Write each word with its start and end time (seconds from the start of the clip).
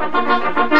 Thank 0.00 0.72
you. 0.72 0.79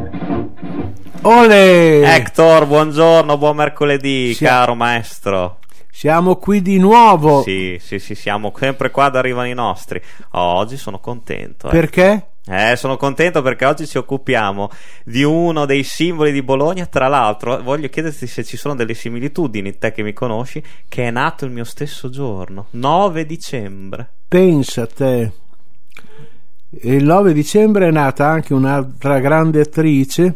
Ole! 1.23 2.01
Hector, 2.01 2.65
buongiorno, 2.65 3.37
buon 3.37 3.55
mercoledì, 3.55 4.33
Sì. 4.33 4.43
caro 4.45 4.73
maestro. 4.73 5.59
Siamo 5.91 6.37
qui 6.37 6.63
di 6.63 6.79
nuovo. 6.79 7.43
Sì, 7.43 7.77
sì, 7.79 7.99
sì, 7.99 8.15
siamo 8.15 8.51
sempre 8.57 8.89
qua 8.89 9.05
ad 9.05 9.15
arrivano 9.15 9.47
i 9.47 9.53
nostri. 9.53 10.01
Oh, 10.31 10.55
oggi 10.55 10.77
sono 10.77 10.99
contento. 10.99 11.67
Eh. 11.67 11.69
Perché? 11.71 12.25
Eh, 12.47 12.75
sono 12.75 12.97
contento 12.97 13.43
perché 13.43 13.65
oggi 13.65 13.85
ci 13.85 13.99
occupiamo 13.99 14.71
di 15.05 15.21
uno 15.21 15.65
dei 15.65 15.83
simboli 15.83 16.31
di 16.31 16.41
Bologna. 16.41 16.87
Tra 16.87 17.07
l'altro, 17.07 17.61
voglio 17.61 17.87
chiederti 17.87 18.25
se 18.25 18.43
ci 18.43 18.57
sono 18.57 18.73
delle 18.73 18.95
similitudini, 18.95 19.77
te 19.77 19.91
che 19.91 20.01
mi 20.01 20.13
conosci, 20.13 20.63
che 20.89 21.03
è 21.03 21.11
nato 21.11 21.45
il 21.45 21.51
mio 21.51 21.65
stesso 21.65 22.09
giorno, 22.09 22.65
9 22.71 23.27
dicembre. 23.27 24.09
Pensa 24.27 24.81
a 24.83 24.87
te. 24.87 25.31
Il 26.81 27.03
9 27.03 27.31
dicembre 27.33 27.89
è 27.89 27.91
nata 27.91 28.25
anche 28.25 28.55
un'altra 28.55 29.19
grande 29.19 29.61
attrice 29.61 30.35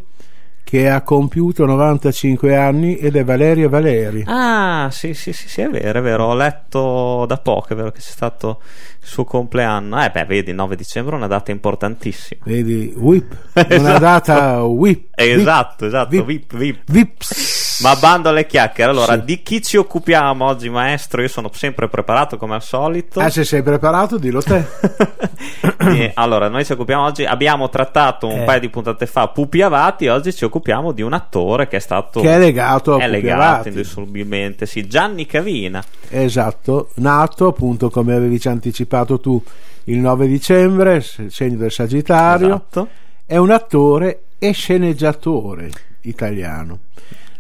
che 0.66 0.90
ha 0.90 1.04
compiuto 1.04 1.64
95 1.68 2.56
anni 2.58 2.98
ed 2.98 3.16
è 3.16 3.24
Valeria 3.24 3.70
Valeri. 3.70 4.24
Ah, 4.26 4.90
sì, 4.92 5.14
sì, 5.14 5.32
sì, 5.32 5.48
sì, 5.48 5.62
è 5.62 5.70
vero, 5.70 6.00
è 6.00 6.02
vero. 6.02 6.26
Ho 6.26 6.34
letto 6.36 7.26
da 7.28 7.38
poco, 7.38 7.68
è 7.74 7.76
vero 7.76 7.92
che 7.92 8.00
c'è 8.02 8.10
stato 8.10 8.62
il 9.00 9.08
suo 9.08 9.26
compleanno. 9.26 10.04
Eh, 10.04 10.10
beh, 10.10 10.26
vedi, 10.26 10.50
il 10.50 10.56
9 10.56 10.76
dicembre 10.76 11.14
è 11.14 11.18
una 11.18 11.28
data 11.28 11.52
importantissima. 11.52 12.42
Vedi, 12.46 12.92
whip, 12.98 13.36
una 13.54 13.68
Esatto. 13.76 14.00
data 14.00 14.64
whip. 14.64 15.10
Esatto, 15.14 15.86
esatto, 15.86 16.10
Vip. 16.10 16.26
vip, 16.26 16.56
vip. 16.58 16.82
Vips. 16.92 17.65
Ma 17.82 17.96
bando 17.96 18.30
alle 18.30 18.46
chiacchiere. 18.46 18.92
Allora, 18.92 19.14
Sì. 19.16 19.24
di 19.26 19.42
chi 19.44 19.62
ci 19.62 19.78
occupiamo 19.78 20.46
oggi, 20.46 20.70
maestro? 20.70 21.22
Io 21.22 21.28
sono 21.28 21.50
sempre 21.54 21.88
preparato 21.90 22.38
come 22.38 22.56
al 22.56 22.64
solito. 22.64 23.20
Ah, 23.20 23.30
se 23.30 23.44
sei 23.44 23.62
preparato, 23.64 24.18
dillo 24.18 24.42
te. 24.42 24.64
Eh, 25.78 26.12
allora, 26.16 26.48
noi 26.48 26.66
ci 26.66 26.72
occupiamo 26.72 27.04
oggi. 27.04 27.26
Abbiamo 27.26 27.70
trattato 27.70 28.28
un 28.28 28.42
Eh. 28.42 28.44
paio 28.46 28.60
di 28.60 28.70
puntate 28.70 29.06
fa 29.06 29.28
Pupi 29.28 29.62
Avati. 29.62 30.08
Oggi 30.08 30.34
ci 30.34 30.44
occupiamo 30.44 30.92
di 30.92 31.02
un 31.04 31.14
attore 31.14 31.68
che 31.68 31.78
è 31.78 31.80
stato. 31.80 32.22
Che 32.22 32.34
è 32.34 32.40
legato 32.40 32.96
a 32.96 33.00
è 33.00 33.08
legato 33.08 33.68
indissolubilmente. 33.68 34.66
Sì, 34.66 34.88
Gianni 34.88 35.26
Cavina. 35.28 35.84
Esatto, 36.10 36.90
nato 36.96 37.48
appunto 37.48 37.90
come 37.92 38.16
avevi 38.16 38.38
già 38.40 38.50
anticipato 38.52 39.20
tu 39.20 39.42
il 39.86 39.98
9 40.00 40.28
dicembre, 40.28 41.02
segno 41.02 41.58
del 41.58 41.72
Sagittario. 41.72 42.48
Esatto. 42.48 42.88
è 43.28 43.38
un 43.38 43.52
attore 43.52 44.22
e 44.40 44.52
sceneggiatore 44.52 45.70
italiano. 46.02 46.80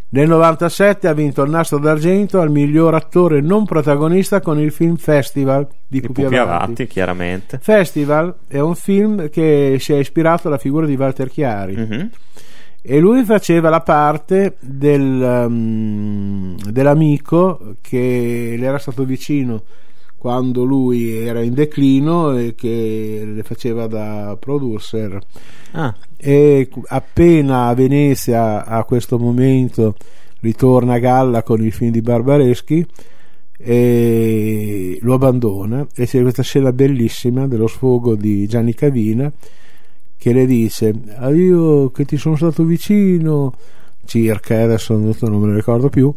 Nel 0.09 0.27
97 0.29 1.07
ha 1.09 1.13
vinto 1.13 1.43
il 1.43 1.49
Nastro 1.49 1.77
d'Argento 1.77 2.39
al 2.39 2.49
miglior 2.49 2.93
attore 2.95 3.41
non 3.41 3.65
protagonista 3.65 4.39
con 4.39 4.59
il 4.59 4.71
film 4.71 4.95
Festival 4.95 5.67
di, 5.87 5.99
Di 5.99 6.07
Pupi 6.07 6.21
Pupi 6.23 6.35
Avati. 6.37 6.63
Avati, 6.63 6.87
chiaramente. 6.87 7.59
Festival 7.61 8.33
è 8.47 8.59
un 8.59 8.75
film 8.75 9.29
che 9.29 9.75
si 9.79 9.91
è 9.93 9.97
ispirato 9.97 10.47
alla 10.47 10.57
figura 10.57 10.85
di 10.85 10.95
Walter 10.95 11.29
Chiari 11.29 11.75
Mhm. 11.75 12.09
e 12.81 12.99
lui 12.99 13.23
faceva 13.25 13.69
la 13.69 13.81
parte 13.81 14.55
del, 14.61 15.45
um, 15.47 16.55
dell'amico 16.71 17.75
che 17.81 18.55
le 18.57 18.65
era 18.65 18.77
stato 18.77 19.03
vicino 19.03 19.63
quando 20.25 20.63
lui 20.63 21.15
era 21.15 21.43
in 21.43 21.53
declino 21.53 22.35
e 22.35 22.55
che 22.55 23.31
le 23.31 23.43
faceva 23.43 23.85
da 23.85 24.35
producer. 24.39 25.19
Ah, 25.73 25.95
e 26.17 26.67
appena 26.87 27.67
a 27.67 27.75
Venezia 27.75 28.65
a 28.65 28.83
questo 28.85 29.19
momento 29.19 29.93
ritorna 30.39 30.95
a 30.95 30.97
galla 30.97 31.43
con 31.43 31.63
il 31.63 31.71
film 31.71 31.91
di 31.91 32.01
Barbareschi 32.01 32.83
e 33.55 34.97
lo 34.99 35.13
abbandona 35.13 35.85
e 35.93 36.07
c'è 36.07 36.23
questa 36.23 36.41
scena 36.41 36.73
bellissima 36.73 37.45
dello 37.45 37.67
sfogo 37.67 38.15
di 38.15 38.47
Gianni 38.47 38.73
Cavina 38.73 39.31
che 40.17 40.33
le 40.33 40.47
dice 40.47 40.91
"Ah, 41.17 41.29
io 41.29 41.91
che 41.91 42.03
ti 42.03 42.17
sono 42.17 42.35
stato 42.35 42.63
vicino 42.63 43.53
circa 44.05 44.63
adesso 44.63 44.97
non 44.97 45.39
me 45.39 45.47
ne 45.49 45.55
ricordo 45.55 45.89
più 45.89 46.11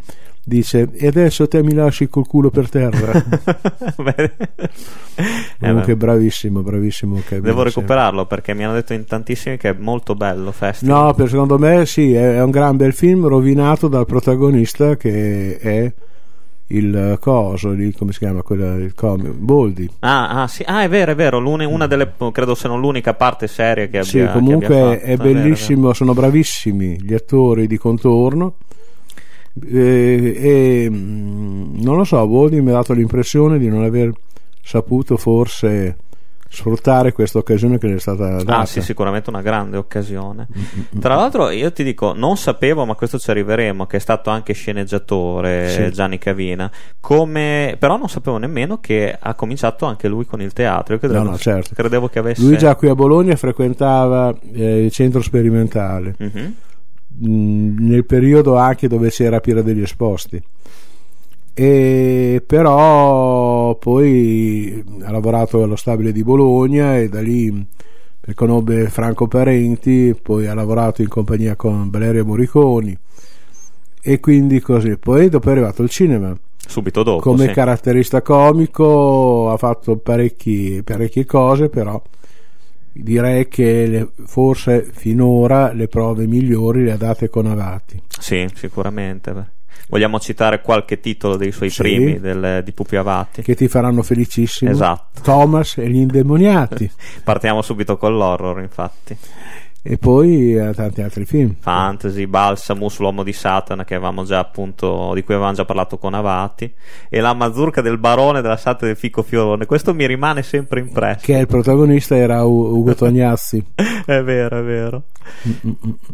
dice 0.49 0.89
e 0.93 1.07
adesso 1.07 1.47
te 1.47 1.63
mi 1.63 1.75
lasci 1.75 2.09
col 2.09 2.27
culo 2.27 2.49
per 2.51 2.71
terra 2.71 3.13
comunque 5.61 5.93
eh, 5.93 5.97
bravissimo 5.97 6.63
bravissimo 6.63 7.21
Cavina, 7.25 7.47
devo 7.47 7.63
recuperarlo 7.63 8.25
perché 8.25 8.55
mi 8.55 8.65
hanno 8.65 8.75
detto 8.75 8.95
in 8.95 9.05
tantissimi 9.05 9.57
che 9.59 9.71
è 9.71 9.77
molto 9.79 10.15
bello. 10.15 10.51
Festival. 10.53 11.05
No, 11.05 11.15
per 11.15 11.29
secondo 11.29 11.59
me 11.59 11.85
sì, 11.85 12.15
è 12.15 12.39
è 12.39 12.43
un 12.43 12.51
gran 12.51 12.77
bel 12.77 12.93
film 12.93 13.27
rovinato 13.27 13.89
dal 13.89 14.07
protagonista 14.07 14.97
che 14.97 15.59
è 15.59 15.93
il 16.71 17.17
coso, 17.21 17.71
il- 17.71 17.97
come 17.97 18.13
si 18.13 18.19
chiama 18.19 18.43
quella, 18.43 18.75
il 18.75 18.95
comico, 18.95 19.33
Boldi. 19.37 19.91
Ah, 20.01 20.43
ah, 20.43 20.47
sì. 20.47 20.63
ah, 20.67 20.83
è 20.83 20.89
vero, 20.89 21.13
è 21.13 21.15
vero. 21.15 21.39
una 21.39 21.87
delle, 21.87 22.13
credo 22.31 22.55
se 22.55 22.69
non 22.69 22.81
l'unica 22.81 23.15
parte 23.15 23.49
seria 23.49 23.87
che 23.87 23.99
abbia 23.99 24.05
Sì, 24.05 24.19
che 24.19 24.31
comunque 24.31 24.67
abbia 24.67 24.91
fatto, 24.91 25.05
è 25.05 25.17
vero, 25.17 25.33
bellissimo, 25.33 25.93
sono 25.95 26.13
bravissimi 26.13 27.03
gli 27.03 27.15
attori 27.15 27.67
di 27.67 27.77
contorno. 27.77 28.55
E, 29.67 30.37
e, 30.85 30.91
mm, 30.91 31.81
non 31.81 31.97
lo 31.97 32.05
so, 32.05 32.27
Boldi 32.27 32.61
mi 32.61 32.71
ha 32.71 32.75
dato 32.75 32.93
l'impressione 32.93 33.59
di 33.59 33.69
non 33.69 33.83
aver 33.85 34.13
saputo 34.63 35.17
forse 35.17 35.97
sfruttare 36.51 37.13
questa 37.13 37.37
occasione 37.37 37.77
che 37.77 37.89
gli 37.91 37.95
è 37.97 37.99
stata 37.99 38.25
vero. 38.25 38.43
data. 38.43 38.61
Ah, 38.61 38.65
sì, 38.67 38.81
sicuramente 38.81 39.29
una 39.29 39.43
grande 39.43 39.77
occasione. 39.77 40.47
Mm, 40.97 40.99
Tra 40.99 41.15
l'altro, 41.15 41.51
io 41.51 41.71
ti 41.73 41.85
dico, 41.85 42.15
non 42.15 42.39
sapevo, 42.39 42.87
ma 42.87 42.95
questo 42.95 43.19
ci 43.19 43.29
arriveremo, 43.31 43.85
che 43.87 43.99
è 43.99 44.01
stato 44.01 44.31
anche 44.31 44.55
sceneggiatore 44.55 45.69
Sì. 45.69 45.93
Gianni 45.93 46.17
Cavina. 46.17 46.71
Come... 47.01 47.77
Però 47.79 47.99
non 47.99 48.09
sapevo 48.09 48.39
nemmeno 48.39 48.79
che 48.81 49.15
ha 49.19 49.35
cominciato 49.35 49.85
anche 49.85 50.09
lui 50.09 50.25
con 50.25 50.41
il 50.41 50.55
teatro. 50.55 50.95
Io 50.95 51.01
credevo, 51.01 51.23
No, 51.23 51.31
no, 51.33 51.37
certo. 51.37 51.75
credevo 51.75 52.09
che 52.09 52.19
avesse. 52.19 52.41
Lui 52.43 52.57
già 52.57 52.75
qui 52.77 52.89
a 52.89 52.95
Bologna 52.95 53.37
frequentava 53.37 54.35
eh, 54.55 54.85
il 54.85 54.91
centro 54.91 55.21
sperimentale. 55.21 56.15
Mhm. 56.19 56.55
Mh, 57.19 57.87
nel 57.87 58.05
periodo 58.05 58.57
anche 58.57 58.89
dove 58.89 59.11
c'era 59.11 59.41
Piera 59.41 59.63
degli 59.63 59.83
Esposti. 59.83 60.43
E 61.55 62.43
però 62.47 63.75
poi 63.75 64.85
ha 65.03 65.11
lavorato 65.11 65.63
allo 65.63 65.75
stabile 65.77 66.13
di 66.13 66.23
Bologna 66.23 66.97
e 66.97 67.09
da 67.09 67.21
lì 67.21 67.67
conobbe 68.35 68.89
Franco 68.89 69.27
Parenti, 69.27 70.15
poi 70.21 70.47
ha 70.47 70.55
lavorato 70.55 71.03
in 71.03 71.09
compagnia 71.09 71.57
con 71.57 71.89
Valeria 71.91 72.25
Moriconi 72.25 72.97
e 74.01 74.21
quindi 74.21 74.61
così. 74.61 74.97
Poi 74.97 75.29
dopo 75.29 75.49
è 75.49 75.53
arrivato 75.53 75.83
il 75.83 75.91
cinema 75.91 76.37
Subito 76.67 77.03
dopo. 77.03 77.21
come 77.21 77.47
sì. 77.47 77.53
caratterista 77.53 78.23
comico, 78.23 79.51
ha 79.51 79.57
fatto 79.57 79.97
parecchi, 79.97 80.83
parecchie 80.85 81.25
cose, 81.25 81.69
però 81.69 82.01
direi 83.03 83.49
che 83.49 83.87
le- 83.87 84.09
forse 84.27 84.89
finora 84.93 85.73
le 85.73 85.89
prove 85.89 86.27
migliori 86.27 86.85
le 86.85 86.93
ha 86.93 86.97
date 86.97 87.29
con 87.29 87.47
Avati. 87.47 88.01
Sì, 88.19 88.47
sicuramente. 88.55 89.57
Vogliamo 89.89 90.19
citare 90.21 90.61
qualche 90.61 91.01
titolo 91.01 91.37
dei 91.37 91.51
suoi 91.51 91.71
Sì. 91.71 91.81
primi 91.83 92.21
del- 92.21 92.63
di 92.63 92.73
Pupi 92.73 92.97
Avati? 92.97 93.41
che 93.43 93.55
ti 93.55 93.69
faranno 93.69 94.03
felicissimo. 94.03 94.71
Esatto. 94.71 95.23
Thomas 95.23 95.79
e 95.79 95.89
gli 95.89 95.97
indemoniati. 95.97 96.91
Partiamo 97.25 97.63
subito 97.63 97.97
con 97.97 98.17
l'horror, 98.17 98.61
infatti. 98.61 99.17
E 99.91 99.97
poi 99.97 100.59
a 100.59 100.75
tanti 100.75 101.01
altri 101.01 101.25
film. 101.25 101.57
Fantasy, 101.59 102.27
Balsamus, 102.27 102.99
l'uomo 102.99 103.23
di 103.23 103.33
Satana, 103.33 103.87
che 103.87 103.95
avevamo 103.95 104.23
già 104.23 104.39
appunto, 104.39 105.13
di 105.15 105.23
cui 105.23 105.33
avevamo 105.33 105.55
già 105.55 105.65
parlato 105.65 105.97
con 105.97 106.13
Avati, 106.13 106.71
e 107.09 107.21
la 107.21 107.33
mazurka 107.33 107.81
del 107.81 107.97
barone 107.97 108.43
della 108.43 108.59
Santa 108.59 108.85
del 108.85 108.97
Fico 108.97 109.23
Fiorone. 109.23 109.65
Questo 109.65 109.95
mi 109.95 110.07
rimane 110.07 110.43
sempre 110.43 110.81
impresso. 110.81 111.25
Che 111.25 111.33
il 111.33 111.47
protagonista 111.47 112.15
era 112.15 112.45
U- 112.45 112.77
Ugo 112.77 112.95
Tognazzi. 112.95 113.65
è 114.05 114.23
vero, 114.23 114.59
è 114.59 114.63
vero. 114.63 115.05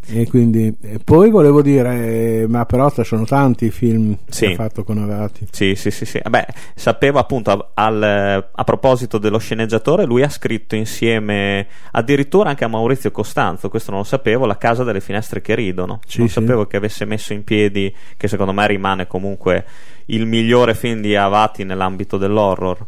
E 0.06 0.26
quindi, 0.28 0.75
e 0.82 0.99
poi 1.02 1.31
volevo 1.31 1.62
dire, 1.62 2.46
ma 2.49 2.64
però 2.66 2.88
sono 3.02 3.25
tanti 3.25 3.66
i 3.66 3.70
film 3.70 4.16
Sì. 4.28 4.46
che 4.46 4.52
ha 4.52 4.56
fatto 4.56 4.84
con 4.84 4.99
Avati. 4.99 5.46
Sì, 5.50 5.75
sì, 5.75 5.90
sì, 5.90 6.05
sì. 6.05 6.20
Beh, 6.28 6.46
sapevo 6.75 7.19
appunto 7.19 7.50
a- 7.50 7.70
al- 7.75 8.49
a 8.52 8.64
proposito 8.64 9.19
dello 9.19 9.38
sceneggiatore, 9.38 10.05
lui 10.05 10.22
ha 10.22 10.28
scritto 10.28 10.75
insieme 10.76 11.66
addirittura 11.93 12.50
anche 12.50 12.64
a 12.64 12.69
Maurizio 12.69 13.11
Costanzo, 13.11 13.69
questo 13.69 13.90
non 13.90 14.00
lo 14.00 14.06
sapevo, 14.06 14.46
La 14.46 14.58
casa 14.58 14.84
delle 14.84 15.00
finestre 15.00 15.40
che 15.40 15.55
ridono. 15.55 16.00
Sì, 16.06 16.19
non 16.19 16.28
sì. 16.28 16.34
sapevo 16.34 16.67
che 16.67 16.76
avesse 16.76 17.05
messo 17.05 17.32
in 17.32 17.44
piedi, 17.44 17.93
che 18.17 18.28
secondo 18.28 18.52
me 18.52 18.67
rimane 18.67 19.06
comunque 19.06 19.64
il 20.06 20.26
migliore 20.26 20.75
film 20.75 21.00
di 21.00 21.17
Avati 21.17 21.64
nell'ambito 21.64 22.19
dell'horror. 22.19 22.84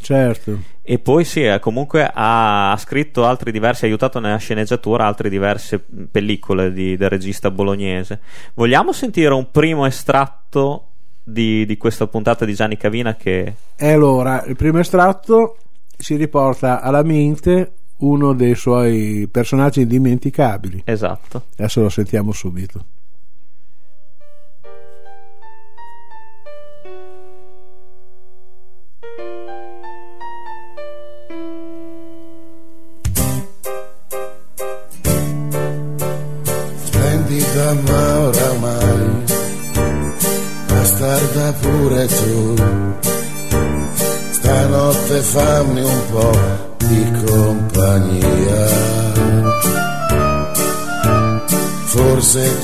Certo. 0.00 0.58
E 0.86 0.98
poi 0.98 1.24
sì, 1.24 1.42
eh, 1.42 1.60
comunque 1.60 2.10
ha, 2.12 2.76
scritto 2.78 3.24
altri 3.24 3.50
diversi, 3.50 3.84
ha 3.84 3.88
aiutato 3.88 4.20
nella 4.20 4.36
sceneggiatura 4.36 5.06
altre 5.06 5.30
diverse 5.30 5.84
mh, 5.86 6.02
pellicole 6.10 6.72
di- 6.72 6.96
del 6.98 7.08
regista 7.08 7.50
bolognese. 7.50 8.20
Vogliamo 8.52 8.92
sentire 8.92 9.32
un 9.32 9.50
primo 9.50 9.86
estratto 9.86 10.88
di, 11.22 11.64
di 11.64 11.78
questa 11.78 12.06
puntata 12.06 12.44
di 12.44 12.52
Gianni 12.52 12.76
Cavina 12.76 13.14
che 13.16 13.54
E 13.76 13.90
allora, 13.92 14.44
il 14.44 14.56
primo 14.56 14.78
estratto 14.78 15.56
si 15.96 16.16
riporta 16.16 16.82
alla 16.82 17.02
mente 17.02 17.72
uno 17.98 18.34
dei 18.34 18.54
suoi 18.54 19.26
personaggi 19.30 19.80
indimenticabili. 19.80 20.82
esatto. 20.84 21.44
Adesso 21.56 21.80
lo 21.80 21.88
sentiamo 21.88 22.32
subito. 22.32 22.84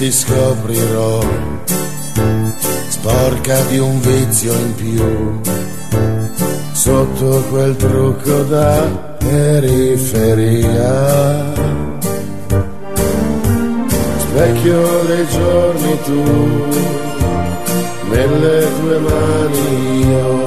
Ti 0.01 0.11
scoprirò 0.11 1.21
sporca 2.89 3.61
di 3.65 3.79
un 3.79 4.01
vizio 4.01 4.55
in 4.55 4.75
più. 4.75 5.41
Sotto 6.73 7.45
quel 7.51 7.77
trucco 7.77 8.43
da 8.45 8.81
periferia 9.19 10.73
specchio 14.17 15.03
dei 15.05 15.27
giorni 15.27 15.99
tu, 16.05 16.23
nelle 18.09 18.69
tue 18.81 18.99
mani 19.01 20.09
io, 20.09 20.47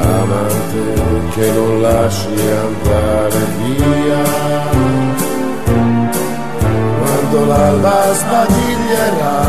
amante 0.00 1.00
che 1.34 1.50
non 1.50 1.80
lasci 1.80 2.28
andare 2.28 3.38
via. 3.56 5.01
Quando 7.32 7.48
l'alba 7.50 8.12
sbadiglierà, 8.12 9.40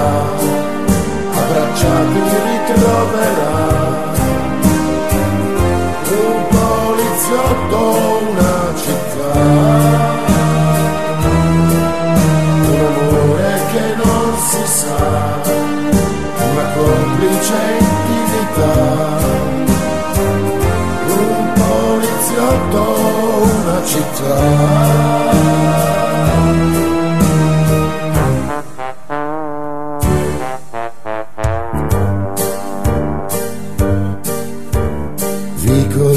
abbracciati 1.35 2.21
ritroverà. 2.47 3.59
Un 6.07 6.47
poliziotto, 6.47 7.77
una 8.31 8.55
città 8.77 9.35
un 12.71 12.79
amore 12.85 13.51
che 13.73 13.85
non 14.01 14.31
si 14.47 14.63
sa, 14.65 15.03
una 16.51 16.67
complice 16.77 17.59
intimità, 17.79 18.75
un 21.17 21.43
poliziotto, 21.59 22.81
una 23.43 23.77
città. 23.83 26.02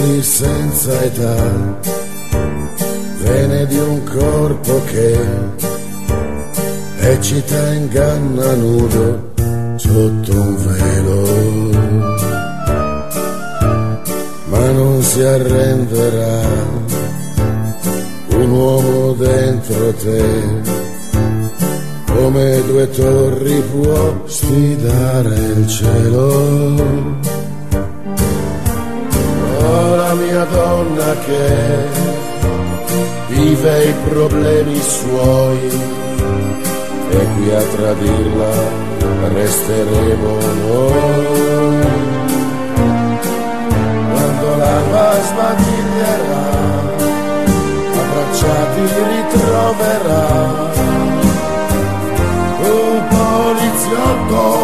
Vicoli 0.07 0.23
senza 0.23 1.03
età, 1.03 1.79
vene 3.23 3.67
di 3.67 3.77
un 3.77 4.05
corpo 4.05 4.81
che 4.85 5.19
eccita 7.01 7.73
inganna 7.73 8.55
nudo 8.55 9.33
sotto 9.75 10.33
un 10.33 10.57
velo. 10.65 11.75
Ma 14.45 14.71
non 14.71 15.03
si 15.03 15.23
arrenderà 15.23 16.41
un 18.29 18.51
uomo 18.51 19.13
dentro 19.15 19.93
te. 19.95 20.85
Come 22.07 22.63
due 22.67 22.89
torri 22.91 23.61
può 23.73 24.23
sfidare 24.27 25.35
il 25.35 25.69
cielo 25.69 27.36
mia 30.37 30.45
donna 30.45 31.15
che 31.25 31.89
vive 33.29 33.85
i 33.85 33.95
problemi 34.07 34.79
suoi 34.83 35.71
e 37.09 37.27
qui 37.35 37.55
a 37.55 37.63
tradirla 37.63 38.55
resteremo 39.33 40.39
noi. 40.69 41.87
Quando 44.13 44.57
l'alba 44.57 45.23
sbadiglierà, 45.23 46.47
abbracciati 48.03 48.83
ritroverà 49.15 50.27
un 52.61 52.97
poliziotto, 53.09 54.56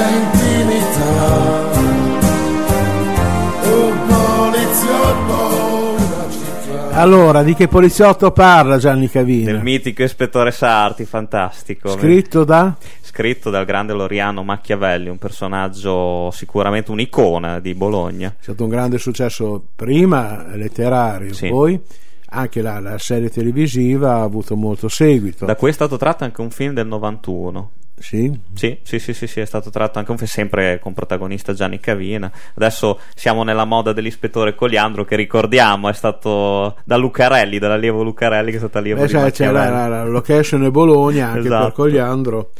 complice 0.00 0.08
intimità 0.08 1.70
un 3.64 4.06
poliziotto. 4.06 5.48
Allora, 6.92 7.42
di 7.42 7.54
che 7.54 7.68
poliziotto 7.68 8.30
parla 8.32 8.76
Gianni 8.78 9.08
Cavina? 9.08 9.52
Del 9.52 9.62
mitico 9.62 10.02
ispettore 10.02 10.50
Sarti, 10.50 11.04
fantastico. 11.04 11.90
Scritto 11.90 12.44
da? 12.44 12.76
Scritto 13.00 13.50
dal 13.50 13.64
grande 13.64 13.92
Loriano 13.92 14.42
Machiavelli, 14.42 15.08
un 15.08 15.18
personaggio 15.18 16.30
sicuramente 16.30 16.90
un'icona 16.90 17.60
di 17.60 17.74
Bologna. 17.74 18.28
È 18.38 18.42
stato 18.42 18.64
un 18.64 18.70
grande 18.70 18.98
successo 18.98 19.62
prima 19.74 20.46
letterario, 20.54 21.32
Sì. 21.32 21.48
poi 21.48 21.80
anche 22.32 22.60
la, 22.62 22.78
la 22.80 22.98
serie 22.98 23.30
televisiva 23.30 24.14
ha 24.16 24.22
avuto 24.22 24.54
molto 24.56 24.88
seguito. 24.88 25.44
Da 25.46 25.56
cui 25.56 25.70
è 25.70 25.72
stato 25.72 25.96
tratto 25.96 26.24
anche 26.24 26.40
un 26.40 26.50
film 26.50 26.74
del 26.74 26.86
91. 26.86 27.70
Sì? 28.00 28.32
Sì, 28.54 28.78
sì, 28.82 28.98
sì, 28.98 29.12
sì, 29.12 29.26
sì, 29.26 29.40
è 29.40 29.44
stato 29.44 29.68
tratto 29.68 29.98
anche 29.98 30.10
un 30.10 30.16
film 30.16 30.28
sempre 30.28 30.78
con 30.80 30.94
protagonista 30.94 31.52
Gianni 31.52 31.78
Cavina. 31.80 32.32
Adesso 32.54 32.98
siamo 33.14 33.42
nella 33.44 33.66
moda 33.66 33.92
dell'ispettore 33.92 34.54
Coliandro 34.54 35.04
che 35.04 35.16
ricordiamo 35.16 35.88
è 35.90 35.92
stato 35.92 36.76
da 36.84 36.96
Lucarelli, 36.96 37.58
dall'allievo 37.58 38.02
Lucarelli 38.02 38.50
che 38.50 38.56
è 38.56 38.60
stato 38.60 38.78
allievo 38.78 39.02
Eh, 39.02 39.06
di 39.06 39.12
sai, 39.12 39.30
c'è 39.30 39.50
la, 39.50 39.68
la- 39.68 39.86
la 39.88 40.04
location 40.06 40.64
è 40.64 40.70
Bologna 40.70 41.28
anche 41.28 41.40
Esatto. 41.40 41.64
per 41.64 41.72
Cogliandro 41.74 42.50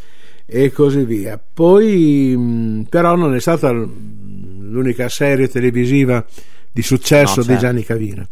e 0.45 0.71
così 0.73 1.05
via. 1.05 1.41
Poi, 1.53 2.37
mh, 2.37 2.87
però, 2.91 3.17
non 3.17 3.35
è 3.35 3.41
stata 3.41 3.71
l'unica 3.71 5.09
serie 5.09 5.49
televisiva 5.49 6.23
di 6.71 6.83
successo 6.83 7.37
No, 7.37 7.43
di 7.43 7.49
certo. 7.49 7.63
Gianni 7.63 7.83
Cavina. 7.85 8.27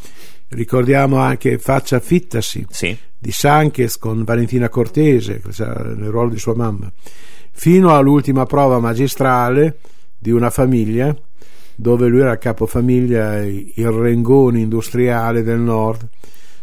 Ricordiamo 0.50 1.19
anche 1.19 1.59
Faccia 1.59 2.00
Fittasi 2.00 2.67
Sì, 2.71 2.97
di 3.19 3.33
Sanchez 3.33 3.99
con 3.99 4.25
Valentina 4.25 4.69
Cortese 4.69 5.43
nel 5.45 6.09
ruolo 6.09 6.31
di 6.31 6.38
sua 6.38 6.55
mamma, 6.55 6.90
fino 7.50 7.95
all'ultima 7.95 8.47
prova 8.47 8.78
magistrale 8.78 9.78
di 10.19 10.31
una 10.31 10.50
famiglia 10.50 11.14
dove 11.81 12.09
lui 12.09 12.21
era 12.21 12.38
capofamiglia, 12.38 13.45
il 13.45 13.88
Rengone 13.88 14.59
industriale 14.59 15.45
del 15.45 15.61
nord, 15.61 16.09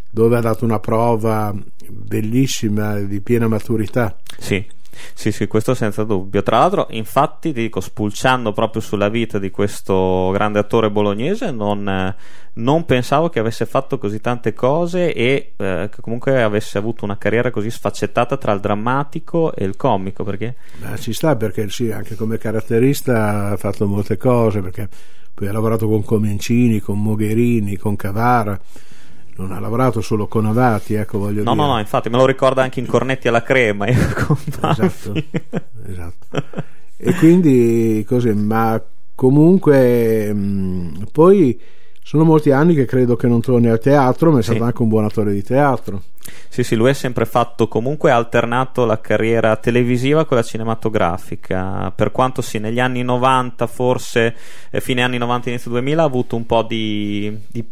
dove 0.09 0.35
ha 0.35 0.41
dato 0.41 0.65
una 0.65 0.79
prova 0.79 1.55
bellissima 1.87 2.99
di 2.99 3.21
piena 3.21 3.47
maturità. 3.47 4.17
sì. 4.37 4.65
Sì, 5.13 5.31
sì, 5.31 5.47
questo 5.47 5.73
senza 5.73 6.03
dubbio. 6.03 6.43
Tra 6.43 6.59
l'altro, 6.59 6.87
infatti, 6.91 7.53
ti 7.53 7.61
dico, 7.61 7.79
spulciando 7.79 8.51
proprio 8.51 8.81
sulla 8.81 9.09
vita 9.09 9.39
di 9.39 9.51
questo 9.51 10.29
grande 10.31 10.59
attore 10.59 10.89
bolognese, 10.89 11.51
non, 11.51 12.13
non 12.53 12.85
pensavo 12.85 13.29
che 13.29 13.39
avesse 13.39 13.65
fatto 13.65 13.97
così 13.97 14.19
tante 14.21 14.53
cose 14.53 15.13
e 15.13 15.53
eh, 15.55 15.89
che 15.91 16.01
comunque 16.01 16.41
avesse 16.41 16.77
avuto 16.77 17.05
una 17.05 17.17
carriera 17.17 17.51
così 17.51 17.69
sfaccettata 17.69 18.37
tra 18.37 18.51
il 18.53 18.59
drammatico 18.59 19.53
e 19.53 19.65
il 19.65 19.75
comico. 19.75 20.23
Perché? 20.23 20.55
Beh, 20.77 20.97
ci 20.99 21.13
sta 21.13 21.35
perché 21.35 21.69
sì, 21.69 21.91
anche 21.91 22.15
come 22.15 22.37
caratterista 22.37 23.49
ha 23.51 23.57
fatto 23.57 23.87
molte 23.87 24.17
cose, 24.17 24.61
perché 24.61 24.87
poi 25.33 25.47
ha 25.47 25.51
lavorato 25.51 25.87
con 25.87 26.03
Comencini, 26.03 26.79
con 26.79 27.01
Mogherini, 27.01 27.75
con 27.77 27.95
Cavara 27.95 28.59
non 29.37 29.51
ha 29.51 29.59
lavorato 29.59 30.01
solo 30.01 30.27
con 30.27 30.45
Avati, 30.45 30.93
ecco 30.93 31.17
voglio 31.17 31.43
no, 31.43 31.53
dire. 31.53 31.65
No, 31.65 31.73
no, 31.73 31.79
infatti 31.79 32.09
me 32.09 32.17
lo 32.17 32.25
ricorda 32.25 32.63
anche 32.63 32.79
in 32.79 32.85
Cornetti 32.85 33.27
alla 33.27 33.43
crema. 33.43 33.87
esatto, 33.87 35.13
esatto. 35.87 36.27
E 36.97 37.13
quindi 37.15 38.05
così, 38.07 38.33
ma 38.33 38.81
comunque 39.13 40.33
mh, 40.33 41.07
poi 41.11 41.59
sono 42.01 42.23
molti 42.23 42.51
anni 42.51 42.75
che 42.75 42.85
credo 42.85 43.15
che 43.15 43.27
non 43.27 43.41
torni 43.41 43.67
al 43.67 43.79
teatro, 43.79 44.31
ma 44.31 44.39
è 44.39 44.43
stato 44.43 44.63
anche 44.63 44.81
un 44.81 44.89
buon 44.89 45.05
attore 45.05 45.33
di 45.33 45.41
teatro. 45.41 46.01
Sì, 46.47 46.63
sì, 46.63 46.75
lui 46.75 46.91
ha 46.91 46.93
sempre 46.93 47.25
fatto 47.25 47.67
comunque 47.67 48.11
ha 48.11 48.15
alternato 48.15 48.85
la 48.85 49.01
carriera 49.01 49.55
televisiva 49.57 50.25
con 50.25 50.37
la 50.37 50.43
cinematografica. 50.43 51.91
Per 51.95 52.11
quanto 52.11 52.41
sì, 52.41 52.59
negli 52.59 52.79
anni 52.79 53.03
90, 53.03 53.67
forse 53.67 54.35
eh, 54.69 54.81
fine 54.81 55.01
anni 55.01 55.17
90, 55.17 55.49
inizio 55.49 55.71
2000, 55.71 56.01
ha 56.01 56.05
avuto 56.05 56.35
un 56.35 56.45
po' 56.45 56.63
di, 56.63 57.37
di 57.47 57.65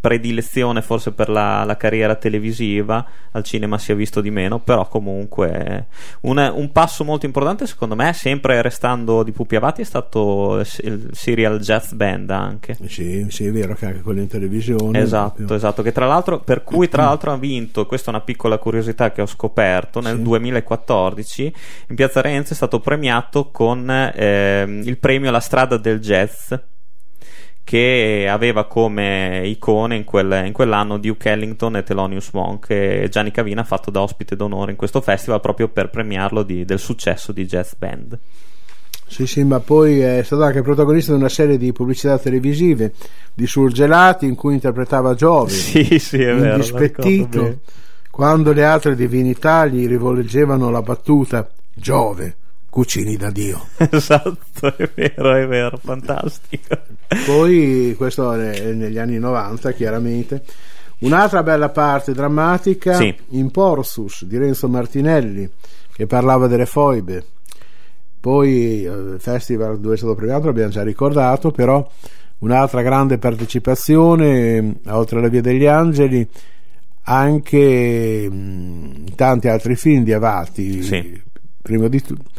predilezione 0.00 0.80
forse 0.82 1.12
per 1.12 1.28
la, 1.28 1.64
la, 1.64 1.76
carriera 1.76 2.14
televisiva, 2.14 3.04
al 3.32 3.44
cinema 3.44 3.78
si 3.78 3.92
è 3.92 3.96
visto 3.96 4.20
di 4.20 4.30
meno, 4.30 4.58
però 4.58 4.88
comunque 4.88 5.86
un, 6.22 6.52
un, 6.54 6.72
passo 6.72 7.04
molto 7.04 7.26
importante 7.26 7.66
secondo 7.66 7.94
me, 7.94 8.12
sempre 8.12 8.62
restando 8.62 9.22
di 9.22 9.32
Pupi 9.32 9.56
Avati, 9.56 9.82
è 9.82 9.84
stato 9.84 10.62
il 10.82 11.10
serial 11.12 11.60
Jazz 11.60 11.92
Band 11.92 12.30
anche. 12.30 12.76
Sì, 12.86 13.26
sì, 13.28 13.46
è 13.46 13.52
vero 13.52 13.74
che 13.74 13.86
anche 13.86 14.00
quello 14.00 14.20
in 14.20 14.28
televisione. 14.28 14.98
Esatto, 14.98 15.34
proprio. 15.36 15.56
esatto, 15.56 15.82
che 15.82 15.92
tra 15.92 16.06
l'altro, 16.06 16.40
per 16.40 16.64
cui 16.64 16.88
tra 16.88 17.04
l'altro 17.06 17.32
ha 17.32 17.36
vinto, 17.36 17.86
questa 17.86 18.10
è 18.10 18.14
una 18.14 18.24
piccola 18.24 18.58
curiosità 18.58 19.12
che 19.12 19.20
ho 19.20 19.26
scoperto, 19.26 20.00
nel 20.00 20.16
sì. 20.16 20.22
2014 20.22 21.54
in 21.88 21.94
Piazza 21.94 22.20
Renzi 22.20 22.52
è 22.52 22.56
stato 22.56 22.80
premiato 22.80 23.50
con 23.50 23.88
eh, 23.90 24.64
il 24.84 24.98
premio 24.98 25.30
La 25.30 25.40
strada 25.40 25.76
del 25.76 26.00
jazz 26.00 26.52
che 27.66 28.28
aveva 28.30 28.66
come 28.66 29.42
icone 29.44 29.96
in, 29.96 30.04
quel, 30.04 30.44
in, 30.46 30.52
quell'anno 30.52 30.98
Duke 30.98 31.30
Ellington 31.30 31.74
e 31.74 31.82
Thelonious 31.82 32.30
Monk. 32.32 32.70
E 32.70 33.08
Gianni 33.10 33.32
Cavina 33.32 33.62
ha 33.62 33.64
fatto 33.64 33.90
da 33.90 34.02
ospite 34.02 34.36
d'onore 34.36 34.70
in 34.70 34.76
questo 34.76 35.00
festival 35.00 35.40
proprio 35.40 35.66
per 35.66 35.90
premiarlo 35.90 36.44
di, 36.44 36.64
del 36.64 36.78
successo 36.78 37.32
di 37.32 37.44
Jazz 37.44 37.72
Band. 37.76 38.16
Sì, 39.08 39.26
sì, 39.26 39.42
ma 39.42 39.58
poi 39.58 39.98
è 39.98 40.22
stato 40.22 40.44
anche 40.44 40.62
protagonista 40.62 41.10
di 41.10 41.18
una 41.18 41.28
serie 41.28 41.58
di 41.58 41.72
pubblicità 41.72 42.16
televisive 42.18 42.92
di 43.34 43.48
surgelati 43.48 44.26
in 44.26 44.36
cui 44.36 44.54
interpretava 44.54 45.14
Giove, 45.14 45.50
sì, 45.50 45.98
sì, 45.98 46.22
è 46.22 46.36
vero, 46.36 46.52
indispettito, 46.52 47.58
quando 48.12 48.52
le 48.52 48.64
altre 48.64 48.94
divinità 48.94 49.66
gli 49.66 49.88
rivolgevano 49.88 50.70
la 50.70 50.82
battuta 50.82 51.50
Giove 51.74 52.36
cucini 52.68 53.16
da 53.16 53.30
Dio. 53.30 53.68
Esatto, 53.90 54.76
è 54.76 54.90
vero, 54.94 55.34
è 55.34 55.46
vero, 55.46 55.78
fantastico. 55.78 56.76
Poi, 57.24 57.94
questo 57.96 58.32
è 58.32 58.72
negli 58.72 58.98
anni 58.98 59.18
90, 59.18 59.72
chiaramente. 59.72 60.42
Un'altra 60.98 61.42
bella 61.42 61.68
parte 61.68 62.12
drammatica 62.12 62.94
sì. 62.94 63.14
in 63.30 63.50
Porsus 63.50 64.24
di 64.24 64.38
Renzo 64.38 64.68
Martinelli, 64.68 65.48
che 65.92 66.06
parlava 66.06 66.46
delle 66.46 66.66
foibe. 66.66 67.24
Poi 68.18 68.80
il 68.80 69.14
eh, 69.14 69.18
festival 69.18 69.78
dove 69.78 69.94
è 69.94 69.98
stato 69.98 70.14
premiato 70.14 70.46
l'abbiamo 70.46 70.70
già 70.70 70.82
ricordato, 70.82 71.50
però 71.50 71.86
un'altra 72.38 72.82
grande 72.82 73.18
partecipazione, 73.18 74.80
oltre 74.86 75.18
alla 75.18 75.28
Via 75.28 75.42
degli 75.42 75.66
Angeli, 75.66 76.26
anche 77.02 78.28
in 78.28 79.14
tanti 79.14 79.48
altri 79.48 79.76
film 79.76 80.02
di 80.02 80.12
Avati. 80.12 80.82
Sì. 80.82 81.22
Prima 81.62 81.88
di 81.88 82.02
tutto 82.02 82.30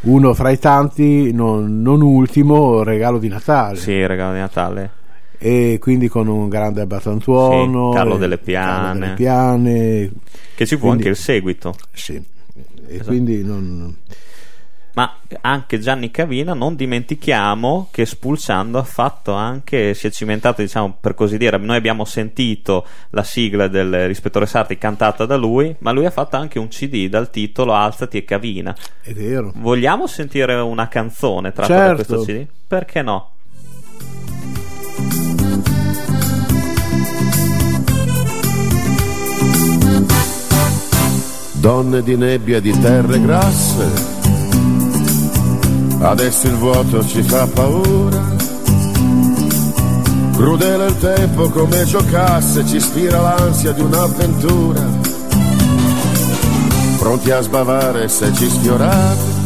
uno 0.00 0.34
fra 0.34 0.50
i 0.50 0.58
tanti, 0.58 1.32
non, 1.32 1.82
non 1.82 2.00
ultimo, 2.02 2.82
regalo 2.82 3.18
di 3.18 3.28
Natale. 3.28 3.76
Sì, 3.78 4.06
regalo 4.06 4.32
di 4.32 4.38
Natale 4.38 4.90
e 5.38 5.78
quindi 5.80 6.08
con 6.08 6.26
un 6.26 6.48
grande 6.48 6.80
abbatantuono 6.80 7.92
sì, 7.92 7.96
Carlo, 7.96 8.16
delle 8.16 8.38
Piane. 8.38 8.74
Carlo 8.74 8.98
delle 8.98 9.14
Piane 9.14 10.10
che 10.56 10.66
ci 10.66 10.74
fu 10.74 10.80
quindi, 10.86 10.96
anche 10.98 11.08
il 11.10 11.16
seguito 11.16 11.76
sì 11.92 12.14
e 12.14 12.94
esatto. 12.94 13.08
quindi 13.08 13.44
non 13.44 13.94
ma 14.98 15.14
anche 15.42 15.78
Gianni 15.78 16.10
Cavina 16.10 16.54
non 16.54 16.74
dimentichiamo 16.74 17.86
che 17.92 18.04
Spulciando 18.04 18.78
ha 18.78 18.82
fatto 18.82 19.32
anche 19.32 19.94
si 19.94 20.08
è 20.08 20.10
cimentato 20.10 20.60
diciamo 20.60 20.96
per 21.00 21.14
così 21.14 21.38
dire 21.38 21.56
noi 21.56 21.76
abbiamo 21.76 22.04
sentito 22.04 22.84
la 23.10 23.22
sigla 23.22 23.68
del 23.68 24.08
Rispettore 24.08 24.46
Sarti 24.46 24.76
cantata 24.76 25.24
da 25.24 25.36
lui 25.36 25.72
ma 25.80 25.92
lui 25.92 26.04
ha 26.04 26.10
fatto 26.10 26.34
anche 26.34 26.58
un 26.58 26.66
cd 26.66 27.06
dal 27.08 27.30
titolo 27.30 27.74
Alzati 27.74 28.16
e 28.16 28.24
Cavina 28.24 28.74
è 29.00 29.12
vero 29.12 29.52
vogliamo 29.54 30.08
sentire 30.08 30.54
una 30.54 30.88
canzone 30.88 31.52
tratta 31.52 31.72
certo. 31.72 32.02
da 32.02 32.16
questo 32.16 32.32
cd? 32.32 32.46
perché 32.66 33.02
no? 33.02 33.30
Donne 41.52 42.02
di 42.02 42.16
nebbia 42.16 42.60
di 42.60 42.76
terre 42.80 43.20
grasse 43.20 44.17
Adesso 46.00 46.46
il 46.46 46.54
vuoto 46.54 47.06
ci 47.06 47.22
fa 47.22 47.46
paura. 47.46 48.36
Crudele 50.36 50.86
il 50.86 50.98
tempo 50.98 51.50
come 51.50 51.84
giocasse, 51.84 52.64
ci 52.64 52.76
ispira 52.76 53.20
l'ansia 53.20 53.72
di 53.72 53.80
un'avventura. 53.80 54.80
Pronti 56.98 57.30
a 57.30 57.40
sbavare 57.40 58.08
se 58.08 58.32
ci 58.34 58.48
sfiorate. 58.48 59.36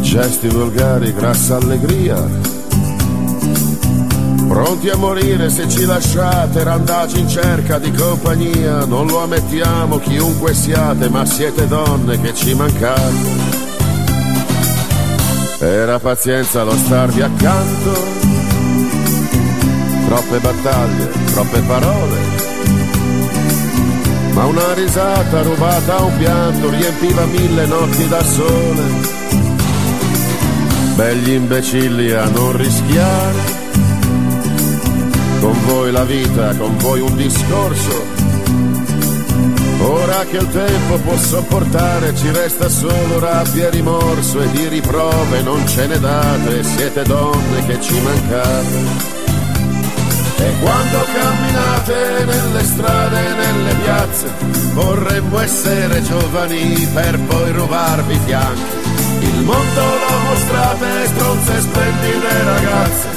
Gesti 0.00 0.48
volgari, 0.48 1.14
grassa 1.14 1.56
allegria. 1.56 2.22
Pronti 4.48 4.90
a 4.90 4.96
morire 4.96 5.48
se 5.48 5.66
ci 5.70 5.86
lasciate, 5.86 6.62
randagi 6.62 7.20
in 7.20 7.28
cerca 7.28 7.78
di 7.78 7.90
compagnia. 7.90 8.84
Non 8.84 9.06
lo 9.06 9.22
ammettiamo 9.22 9.98
chiunque 9.98 10.52
siate, 10.52 11.08
ma 11.08 11.24
siete 11.24 11.66
donne 11.66 12.20
che 12.20 12.34
ci 12.34 12.52
mancate. 12.52 13.61
Era 15.64 16.00
pazienza 16.00 16.64
lo 16.64 16.72
starvi 16.72 17.22
accanto, 17.22 17.92
troppe 20.06 20.40
battaglie, 20.40 21.08
troppe 21.32 21.60
parole, 21.60 22.16
ma 24.32 24.44
una 24.46 24.74
risata 24.74 25.42
rubata 25.42 25.98
a 25.98 26.02
un 26.02 26.18
pianto 26.18 26.68
riempiva 26.68 27.24
mille 27.26 27.66
notti 27.66 28.08
da 28.08 28.24
sole. 28.24 28.82
Begli 30.96 31.30
imbecilli 31.30 32.10
a 32.10 32.24
non 32.24 32.56
rischiare, 32.56 33.38
con 35.38 35.56
voi 35.66 35.92
la 35.92 36.04
vita, 36.04 36.56
con 36.56 36.76
voi 36.78 37.00
un 37.02 37.14
discorso 37.14 38.21
Ora 39.84 40.24
che 40.24 40.36
il 40.36 40.48
tempo 40.48 40.96
può 40.98 41.16
sopportare 41.16 42.14
ci 42.14 42.30
resta 42.30 42.68
solo 42.68 43.18
rabbia 43.18 43.66
e 43.66 43.70
rimorso 43.70 44.40
e 44.40 44.50
di 44.50 44.68
riprove 44.68 45.42
non 45.42 45.66
ce 45.66 45.86
ne 45.86 45.98
date, 45.98 46.62
siete 46.62 47.02
donne 47.02 47.66
che 47.66 47.80
ci 47.80 48.00
mancate. 48.00 49.10
E 50.38 50.52
quando 50.60 51.04
camminate 51.12 52.24
nelle 52.24 52.64
strade 52.64 53.26
e 53.26 53.32
nelle 53.34 53.74
piazze 53.82 54.26
vorremmo 54.72 55.38
essere 55.40 56.02
giovani 56.02 56.88
per 56.94 57.18
poi 57.18 57.50
rubarvi 57.50 58.14
i 58.14 58.20
fianchi. 58.24 58.80
Il 59.20 59.40
mondo 59.42 59.80
lo 59.80 60.18
mostrate 60.28 61.06
stronze 61.06 61.60
splendide 61.60 62.44
ragazze 62.44 63.08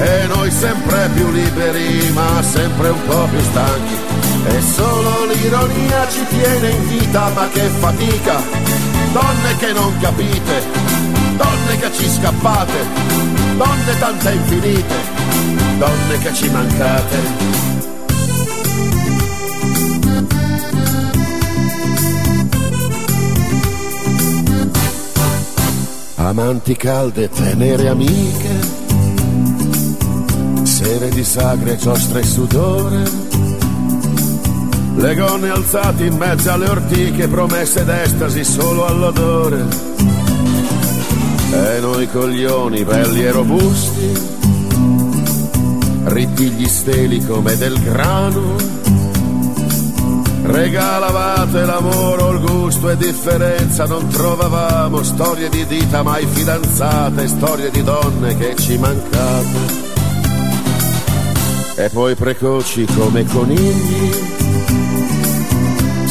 e 0.00 0.26
noi 0.26 0.50
sempre 0.50 1.08
più 1.14 1.30
liberi 1.30 2.10
ma 2.12 2.42
sempre 2.42 2.88
un 2.88 3.04
po' 3.06 3.26
più 3.30 3.40
stanchi 3.40 4.19
e 4.46 4.60
solo 4.62 5.26
l'ironia 5.26 6.08
ci 6.08 6.24
tiene 6.28 6.70
in 6.70 6.88
vita, 6.88 7.28
ma 7.34 7.48
che 7.48 7.60
fatica. 7.78 8.40
Donne 9.12 9.56
che 9.58 9.72
non 9.72 9.98
capite, 9.98 10.62
donne 11.36 11.78
che 11.78 11.92
ci 11.92 12.08
scappate, 12.08 12.86
donne 13.56 13.98
tante 13.98 14.32
infinite, 14.32 14.94
donne 15.78 16.18
che 16.18 16.34
ci 16.34 16.48
mancate. 16.48 17.48
Amanti 26.16 26.76
calde, 26.76 27.28
tenere 27.28 27.88
amiche, 27.88 28.60
sere 30.62 31.08
di 31.08 31.24
sagre, 31.24 31.76
giostre 31.76 32.20
e 32.20 32.24
sudore 32.24 33.49
le 35.00 35.14
gonne 35.14 35.48
alzate 35.48 36.04
in 36.04 36.16
mezzo 36.16 36.52
alle 36.52 36.68
ortiche, 36.68 37.26
promesse 37.26 37.84
d'estasi 37.84 38.44
solo 38.44 38.84
all'odore. 38.86 39.64
E 41.52 41.80
noi 41.80 42.06
coglioni 42.08 42.84
belli 42.84 43.24
e 43.24 43.30
robusti, 43.30 44.12
ritti 46.04 46.68
steli 46.68 47.24
come 47.24 47.56
del 47.56 47.82
grano, 47.82 48.54
regalavate 50.42 51.64
l'amore, 51.64 52.30
il 52.30 52.40
gusto 52.40 52.90
e 52.90 52.96
differenza, 52.96 53.86
non 53.86 54.06
trovavamo 54.06 55.02
storie 55.02 55.48
di 55.48 55.66
dita 55.66 56.02
mai 56.02 56.26
fidanzate, 56.26 57.26
storie 57.26 57.70
di 57.70 57.82
donne 57.82 58.36
che 58.36 58.54
ci 58.56 58.76
mancate. 58.76 59.88
E 61.76 61.88
poi 61.88 62.14
precoci 62.14 62.84
come 62.94 63.24
conigli, 63.24 64.39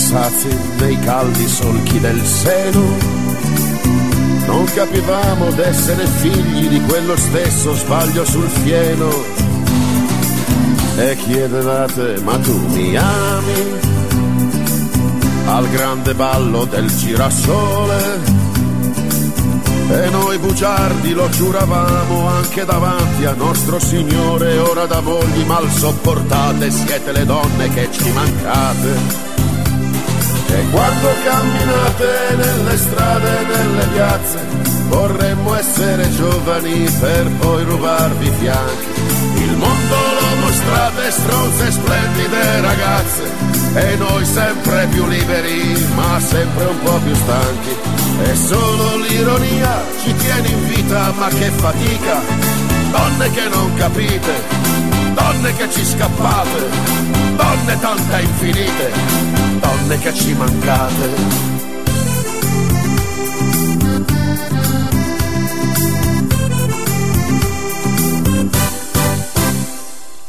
sazi 0.10 0.50
nei 0.80 1.00
caldi 1.02 1.48
solchi 1.48 2.00
del 2.00 2.20
seno, 2.26 2.82
non 4.48 4.66
capivamo 4.74 5.52
d'essere 5.52 6.04
figli 6.08 6.68
di 6.68 6.82
quello 6.82 7.16
stesso 7.16 7.76
sbaglio 7.76 8.26
sul 8.26 8.48
fieno. 8.48 9.08
E 10.98 11.16
chiedevate, 11.16 12.22
ma 12.24 12.40
tu 12.40 12.58
mi 12.70 12.98
ami? 12.98 13.80
Al 15.46 15.70
grande 15.70 16.16
ballo 16.16 16.66
del 16.66 16.88
girasole. 16.88 18.38
E 19.92 20.10
noi 20.10 20.40
bugiardi 20.40 21.14
lo 21.14 21.30
giuravamo 21.30 22.28
anche 22.30 22.66
davanti 22.66 23.26
a 23.26 23.34
nostro 23.34 23.78
Signore, 23.80 24.58
ora 24.58 24.88
da 24.88 25.02
mogli 25.02 25.46
mal 25.46 25.70
sopportate 25.70 26.72
siete 26.72 27.12
le 27.12 27.26
donne 27.26 27.70
che 27.70 27.90
ci 27.92 28.12
mancate. 28.12 29.29
E 30.52 30.70
quando 30.72 31.10
camminate 31.24 32.36
nelle 32.36 32.78
strade 32.78 33.40
e 33.40 33.44
nelle 33.46 33.86
piazze, 33.94 34.40
vorremmo 34.88 35.56
essere 35.56 36.10
giovani 36.12 36.90
per 37.00 37.30
poi 37.40 37.64
rubarvi 37.64 38.28
i 38.28 38.32
fianchi. 38.40 38.88
Il 39.36 39.56
mondo 39.56 39.96
lo 39.96 40.36
mostrate 40.42 41.12
stronze 41.12 41.72
splendide 41.72 42.62
ragazze, 42.62 43.24
e 43.76 43.96
noi 43.98 44.26
sempre 44.26 44.88
più 44.88 45.06
liberi, 45.08 45.86
ma 45.96 46.20
sempre 46.20 46.66
un 46.66 46.80
po' 46.82 47.00
più 47.04 47.14
stanchi. 47.14 47.76
E 48.24 48.36
solo 48.36 48.98
l'ironia 48.98 49.84
ci 50.04 50.14
tiene 50.16 50.48
in 50.48 50.68
vita, 50.68 51.14
ma 51.18 51.28
che 51.28 51.52
fatica. 51.56 52.22
Donne 52.92 53.32
che 53.32 53.48
non 53.50 53.74
capite, 53.76 54.34
donne 55.14 55.56
che 55.56 55.70
ci 55.70 55.86
scappate, 55.86 56.70
donne 57.36 57.80
tante 57.80 58.22
infinite, 58.22 58.92
donne 59.60 59.98
che 60.00 60.14
ci 60.14 60.34
mancate. 60.34 61.48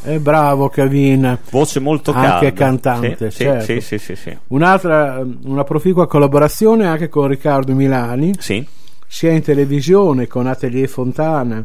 È 0.02 0.18
bravo 0.18 0.70
Cavin, 0.70 1.38
Voce 1.50 1.78
molto 1.78 2.12
calda. 2.12 2.34
anche 2.34 2.52
cantante. 2.54 3.30
Sì, 3.30 3.36
sì, 3.36 3.42
certo. 3.44 3.64
sì, 3.64 3.80
sì, 3.80 3.98
sì, 3.98 4.16
sì. 4.16 4.36
Un'altra, 4.48 5.22
una 5.44 5.62
proficua 5.62 6.06
collaborazione 6.08 6.86
anche 6.86 7.08
con 7.10 7.26
Riccardo 7.28 7.74
Milani, 7.74 8.32
Sì. 8.38 8.66
sia 9.06 9.30
in 9.30 9.42
televisione 9.42 10.26
con 10.26 10.46
Atelier 10.46 10.88
Fontana 10.88 11.62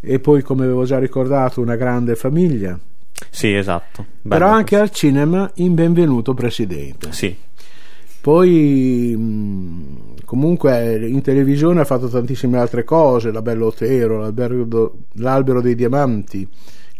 e 0.00 0.18
poi, 0.18 0.42
come 0.42 0.64
avevo 0.64 0.84
già 0.84 0.98
ricordato, 0.98 1.60
una 1.60 1.76
grande 1.76 2.14
famiglia. 2.16 2.76
Sì, 3.30 3.54
esatto. 3.54 4.04
Bello 4.22 4.44
Però 4.44 4.50
anche 4.54 4.76
questo. 4.76 4.84
al 4.84 4.90
cinema 4.90 5.50
in 5.56 5.74
Benvenuto 5.74 6.34
Presidente. 6.34 7.12
Sì, 7.12 7.36
Poi 8.20 9.14
mh, 9.16 10.24
comunque 10.24 11.06
in 11.06 11.22
televisione 11.22 11.80
ha 11.80 11.84
fatto 11.84 12.08
tantissime 12.08 12.58
altre 12.58 12.84
cose, 12.84 13.30
La 13.30 13.42
Bella 13.42 13.66
Otero, 13.66 14.32
L'Albero 15.14 15.60
dei 15.60 15.74
Diamanti, 15.74 16.46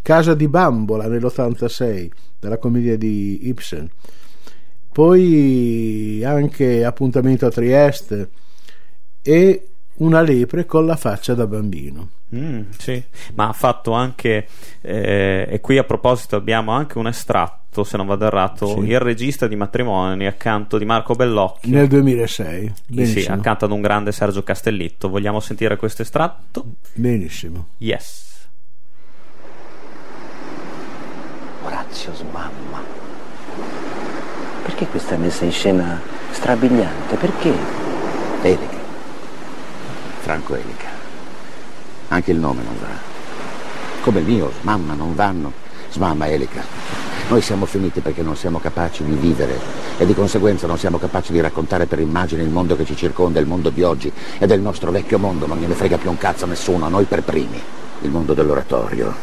Casa 0.02 0.34
di 0.34 0.48
Bambola 0.48 1.06
nell'86, 1.08 2.08
della 2.38 2.58
commedia 2.58 2.96
di 2.96 3.48
Ibsen. 3.48 3.88
Poi 4.92 6.22
anche 6.24 6.84
Appuntamento 6.84 7.46
a 7.46 7.50
Trieste 7.50 8.30
e 9.22 9.68
Una 9.98 10.20
lepre 10.22 10.64
con 10.66 10.86
la 10.86 10.96
faccia 10.96 11.34
da 11.34 11.46
bambino. 11.46 12.10
Mm, 12.34 12.62
sì. 12.76 13.02
ma 13.34 13.48
ha 13.48 13.52
fatto 13.54 13.92
anche, 13.92 14.46
eh, 14.82 15.46
e 15.48 15.60
qui 15.60 15.78
a 15.78 15.84
proposito 15.84 16.36
abbiamo 16.36 16.72
anche 16.72 16.98
un 16.98 17.06
estratto, 17.06 17.84
se 17.84 17.96
non 17.96 18.06
vado 18.06 18.26
errato, 18.26 18.66
Sì. 18.66 18.78
il 18.80 19.00
regista 19.00 19.46
di 19.46 19.56
matrimoni 19.56 20.26
accanto 20.26 20.76
di 20.76 20.84
Marco 20.84 21.14
Bellocchio. 21.14 21.72
Nel 21.72 21.88
2006. 21.88 22.66
Sì, 22.74 22.82
Benissimo. 22.94 23.34
accanto 23.34 23.64
ad 23.64 23.70
un 23.70 23.80
grande 23.80 24.12
Sergio 24.12 24.42
Castellitto. 24.42 25.08
Vogliamo 25.08 25.40
sentire 25.40 25.76
questo 25.76 26.02
estratto? 26.02 26.66
Benissimo. 26.92 27.68
Yes. 27.78 28.26
Orazio 31.64 32.14
smamma. 32.14 32.82
Perché 34.64 34.86
questa 34.86 35.16
messa 35.16 35.44
in 35.46 35.52
scena 35.52 36.00
strabiliante? 36.30 37.16
Perché? 37.16 37.52
Elica. 38.42 38.76
Franco 40.20 40.54
Elica. 40.56 40.87
Anche 42.08 42.30
il 42.30 42.38
nome 42.38 42.62
non 42.62 42.76
va. 42.80 42.86
Come 44.00 44.20
il 44.20 44.26
mio, 44.26 44.52
mamma 44.62 44.94
non 44.94 45.14
vanno. 45.14 45.52
Smamma 45.90 46.28
Elica. 46.28 46.62
Noi 47.28 47.42
siamo 47.42 47.66
finiti 47.66 48.00
perché 48.00 48.22
non 48.22 48.36
siamo 48.36 48.58
capaci 48.58 49.04
di 49.04 49.12
vivere 49.12 49.58
e 49.98 50.06
di 50.06 50.14
conseguenza 50.14 50.66
non 50.66 50.78
siamo 50.78 50.98
capaci 50.98 51.32
di 51.32 51.40
raccontare 51.40 51.84
per 51.84 51.98
immagine 51.98 52.42
il 52.42 52.48
mondo 52.48 52.74
che 52.74 52.86
ci 52.86 52.96
circonda, 52.96 53.38
il 53.38 53.46
mondo 53.46 53.68
di 53.68 53.82
oggi 53.82 54.10
e 54.38 54.46
del 54.46 54.60
nostro 54.60 54.90
vecchio 54.90 55.18
mondo. 55.18 55.46
Non 55.46 55.58
gliene 55.58 55.74
frega 55.74 55.98
più 55.98 56.08
un 56.08 56.16
cazzo 56.16 56.44
a 56.44 56.48
nessuno, 56.48 56.86
a 56.86 56.88
noi 56.88 57.04
per 57.04 57.22
primi. 57.22 57.60
Il 58.00 58.10
mondo 58.10 58.32
dell'oratorio. 58.32 59.14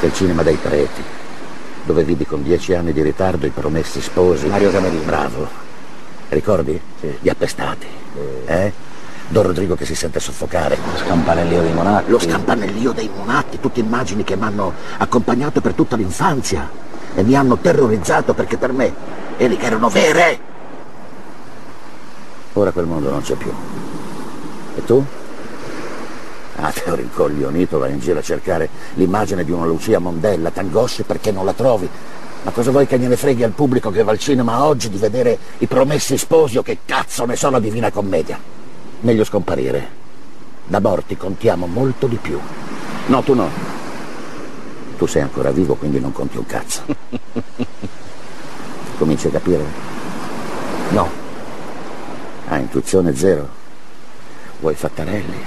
Del 0.00 0.12
cinema 0.12 0.42
dei 0.44 0.56
preti. 0.56 1.02
Dove 1.84 2.04
vidi 2.04 2.24
con 2.24 2.44
dieci 2.44 2.74
anni 2.74 2.92
di 2.92 3.02
ritardo 3.02 3.46
i 3.46 3.50
promessi 3.50 4.00
sposi. 4.00 4.46
Mario 4.46 4.70
Camerino. 4.70 5.02
Bravo. 5.02 5.48
Ricordi? 6.28 6.80
Sì. 7.00 7.16
Gli 7.20 7.28
appestati. 7.28 7.86
Eh? 8.46 8.72
Don 9.30 9.44
Rodrigo 9.44 9.76
che 9.76 9.84
si 9.84 9.94
sente 9.94 10.18
soffocare. 10.18 10.76
Lo 10.76 10.98
scampanellio 10.98 11.62
dei 11.62 11.72
monarchi. 11.72 12.10
Lo 12.10 12.18
scampanellio 12.18 12.90
dei 12.90 13.08
monatti, 13.14 13.60
tutte 13.60 13.78
immagini 13.78 14.24
che 14.24 14.34
mi 14.34 14.42
hanno 14.42 14.72
accompagnato 14.98 15.60
per 15.60 15.72
tutta 15.74 15.94
l'infanzia 15.94 16.68
e 17.14 17.22
mi 17.22 17.36
hanno 17.36 17.56
terrorizzato 17.56 18.34
perché 18.34 18.56
per 18.56 18.72
me 18.72 18.92
Elica 19.36 19.66
erano 19.66 19.88
vere. 19.88 20.38
Ora 22.54 22.72
quel 22.72 22.86
mondo 22.86 23.08
non 23.08 23.22
c'è 23.22 23.34
più. 23.34 23.52
E 24.74 24.84
tu? 24.84 25.04
Ah, 26.56 26.72
te 26.72 26.90
ho 26.90 26.96
rincoglionito, 26.96 27.78
vai 27.78 27.92
in 27.92 28.00
giro 28.00 28.18
a 28.18 28.22
cercare 28.22 28.68
l'immagine 28.94 29.44
di 29.44 29.52
una 29.52 29.64
Lucia 29.64 30.00
Mondella, 30.00 30.50
t'angosci 30.50 31.04
perché 31.04 31.30
non 31.30 31.44
la 31.44 31.52
trovi. 31.52 31.88
Ma 32.42 32.50
cosa 32.50 32.72
vuoi 32.72 32.88
che 32.88 32.98
gliene 32.98 33.16
freghi 33.16 33.44
al 33.44 33.52
pubblico 33.52 33.90
che 33.90 34.02
va 34.02 34.10
al 34.10 34.18
cinema 34.18 34.64
oggi 34.64 34.88
di 34.88 34.98
vedere 34.98 35.38
i 35.58 35.66
promessi 35.66 36.18
sposi 36.18 36.58
o 36.58 36.62
che 36.62 36.78
cazzo 36.84 37.24
ne 37.26 37.36
so 37.36 37.48
la 37.48 37.60
Divina 37.60 37.92
Commedia? 37.92 38.59
Meglio 39.00 39.24
scomparire. 39.24 39.98
Da 40.66 40.78
morti 40.78 41.16
contiamo 41.16 41.66
molto 41.66 42.06
di 42.06 42.16
più. 42.16 42.38
No, 43.06 43.22
tu 43.22 43.34
no. 43.34 43.48
Tu 44.98 45.06
sei 45.06 45.22
ancora 45.22 45.50
vivo, 45.50 45.74
quindi 45.74 45.98
non 45.98 46.12
conti 46.12 46.36
un 46.36 46.44
cazzo. 46.44 46.82
Cominci 48.98 49.28
a 49.28 49.30
capire? 49.30 49.64
No. 50.90 51.08
Ah, 52.48 52.58
intuizione 52.58 53.16
zero. 53.16 53.48
Vuoi 54.60 54.74
Fattarelli? 54.74 55.44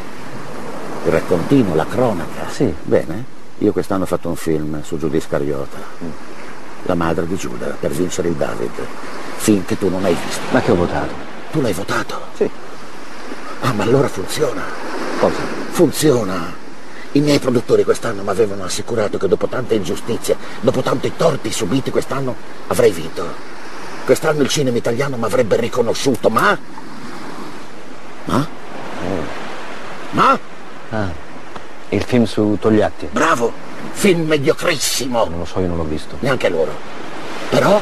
Il 1.06 1.12
raccontino, 1.12 1.76
la 1.76 1.86
cronaca? 1.86 2.50
Sì. 2.50 2.74
Bene. 2.82 3.24
Io 3.60 3.72
quest'anno 3.72 4.04
ho 4.04 4.08
fatto 4.08 4.30
un 4.30 4.36
film 4.36 4.82
su 4.82 4.98
Giuda 4.98 5.16
Iscariota. 5.16 5.78
La 6.84 6.96
madre 6.96 7.28
di 7.28 7.36
Giuda, 7.36 7.68
per 7.80 7.92
vincere 7.92 8.30
il 8.30 8.34
David. 8.34 8.72
Film 9.36 9.64
che 9.64 9.78
tu 9.78 9.90
non 9.90 10.04
hai 10.04 10.16
visto. 10.16 10.42
Ma 10.50 10.60
che 10.60 10.72
ho 10.72 10.76
votato? 10.76 11.14
Tu 11.52 11.62
l'hai 11.62 11.74
votato? 11.74 12.20
Sì. 12.34 12.50
Ah, 13.64 13.72
ma 13.72 13.84
allora 13.84 14.10
funziona. 14.10 14.62
Cosa? 15.20 15.40
Funziona. 15.72 16.54
I 17.14 17.20
miei 17.22 17.40
produttori 17.40 17.84
quest'anno 17.84 18.24
mi 18.24 18.30
avevano 18.30 18.66
assicurato 18.66 19.18
che 19.18 19.28
dopo 19.28 19.48
tante 19.48 19.76
ingiustizie, 19.76 20.36
dopo 20.60 20.82
tanti 20.82 21.14
torti 21.16 21.52
subiti 21.52 21.90
quest'anno, 21.90 22.36
avrei 22.68 22.92
vinto. 22.92 23.24
Quest'anno 24.04 24.42
il 24.42 24.50
cinema 24.50 24.78
italiano 24.78 25.16
mi 25.16 25.24
avrebbe 25.24 25.56
riconosciuto, 25.56 26.30
ma... 26.30 26.58
Ma? 28.26 28.48
Ma? 30.12 30.40
Ah. 30.90 31.12
Il 31.90 32.04
film 32.04 32.26
su 32.26 32.58
Togliatti. 32.60 33.08
Bravo! 33.12 33.54
Film 33.92 34.28
mediocrissimo! 34.28 35.26
Non 35.30 35.40
lo 35.40 35.46
so, 35.46 35.60
io 35.60 35.68
non 35.68 35.78
l'ho 35.78 35.84
visto. 35.84 36.18
Neanche 36.20 36.50
loro. 36.50 36.76
Però 37.50 37.82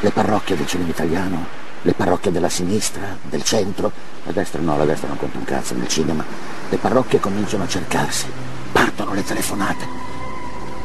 le 0.00 0.10
parrocchie 0.10 0.56
del 0.56 0.66
cinema 0.66 0.90
italiano, 0.90 1.46
le 1.82 1.94
parrocchie 1.94 2.30
della 2.30 2.48
sinistra, 2.48 3.16
del 3.28 3.42
centro, 3.42 3.90
la 4.24 4.32
destra 4.32 4.60
no, 4.62 4.76
la 4.76 4.84
destra 4.84 5.08
non 5.08 5.16
conta 5.16 5.38
un 5.38 5.44
cazzo 5.44 5.74
nel 5.74 5.88
cinema, 5.88 6.24
le 6.68 6.76
parrocchie 6.76 7.18
cominciano 7.18 7.64
a 7.64 7.68
cercarsi, 7.68 8.26
partono 8.70 9.12
le 9.14 9.24
telefonate. 9.24 10.10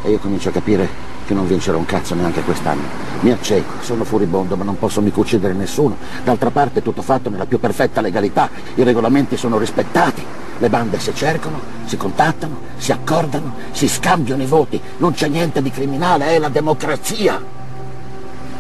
E 0.04 0.12
io 0.12 0.18
comincio 0.18 0.50
a 0.50 0.54
capire 0.54 1.16
che 1.28 1.34
non 1.34 1.48
vincerò 1.48 1.78
un 1.78 1.86
cazzo 1.86 2.16
neanche 2.16 2.42
quest'anno. 2.42 2.82
Mi 3.20 3.32
acceco, 3.32 3.82
sono 3.82 4.06
furibondo, 4.06 4.56
ma 4.56 4.64
non 4.64 4.80
posso 4.80 5.02
mica 5.02 5.20
uccidere 5.20 5.54
nessuno. 5.54 5.98
D'altra 6.24 6.50
parte 6.50 6.80
è 6.80 6.82
tutto 6.82 7.02
fatto 7.02 7.30
nella 7.30 7.46
più 7.46 7.60
perfetta 7.60 8.02
legalità, 8.02 8.50
i 8.76 8.84
regolamenti 8.84 9.38
sono 9.38 9.58
rispettati. 9.58 10.24
Le 10.60 10.70
bande 10.70 11.00
si 11.00 11.14
cercano, 11.14 11.60
si 11.86 11.98
contattano, 11.98 12.60
si 12.78 12.92
accordano, 12.92 13.54
si 13.72 13.88
scambiano 13.88 14.42
i 14.42 14.48
voti. 14.48 14.82
Non 14.98 15.14
c'è 15.14 15.28
niente 15.28 15.62
di 15.62 15.70
criminale, 15.70 16.30
è 16.30 16.40
la 16.40 16.50
democrazia. 16.50 17.40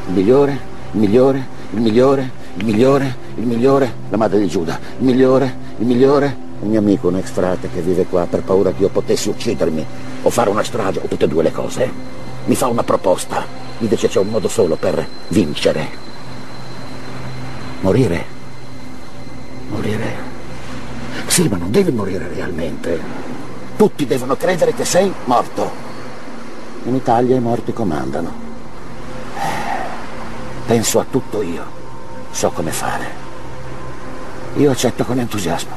Il 0.07 0.13
migliore, 0.13 0.51
il 0.91 0.99
migliore, 0.99 1.55
il 1.71 1.81
migliore, 1.81 2.31
il 2.55 2.65
migliore, 2.65 3.15
il 3.35 3.45
migliore, 3.45 3.93
la 4.09 4.17
madre 4.17 4.39
di 4.39 4.47
Giuda, 4.47 4.79
il 4.99 5.05
migliore, 5.05 5.55
il 5.79 5.85
migliore, 5.85 6.45
il 6.61 6.67
mio 6.69 6.79
amico, 6.79 7.07
un 7.07 7.17
ex 7.17 7.29
frate 7.29 7.69
che 7.69 7.81
vive 7.81 8.05
qua 8.05 8.25
per 8.25 8.41
paura 8.43 8.71
che 8.71 8.81
io 8.81 8.89
potessi 8.89 9.29
uccidermi 9.29 9.85
o 10.23 10.29
fare 10.29 10.49
una 10.49 10.63
strage 10.63 10.99
o 10.99 11.07
tutte 11.07 11.25
e 11.25 11.27
due 11.27 11.43
le 11.43 11.51
cose, 11.51 11.91
mi 12.45 12.55
fa 12.55 12.67
una 12.67 12.83
proposta. 12.83 13.65
Mi 13.79 13.87
dice 13.87 14.07
c'è 14.07 14.19
un 14.19 14.29
modo 14.29 14.47
solo 14.47 14.75
per 14.75 15.05
vincere. 15.27 15.87
Morire. 17.81 18.25
Morire. 19.69 20.15
Sì, 21.27 21.47
ma 21.47 21.57
non 21.57 21.69
devi 21.69 21.91
morire 21.91 22.27
realmente. 22.33 22.99
Tutti 23.75 24.07
devono 24.07 24.35
credere 24.35 24.73
che 24.73 24.85
sei 24.85 25.13
morto. 25.25 25.69
In 26.85 26.95
Italia 26.95 27.35
i 27.35 27.39
morti 27.39 27.73
comandano. 27.73 28.46
Penso 30.67 30.99
a 30.99 31.05
tutto 31.09 31.41
io. 31.41 31.63
So 32.31 32.49
come 32.49 32.71
fare. 32.71 33.05
Io 34.57 34.69
accetto 34.69 35.05
con 35.05 35.17
entusiasmo. 35.17 35.71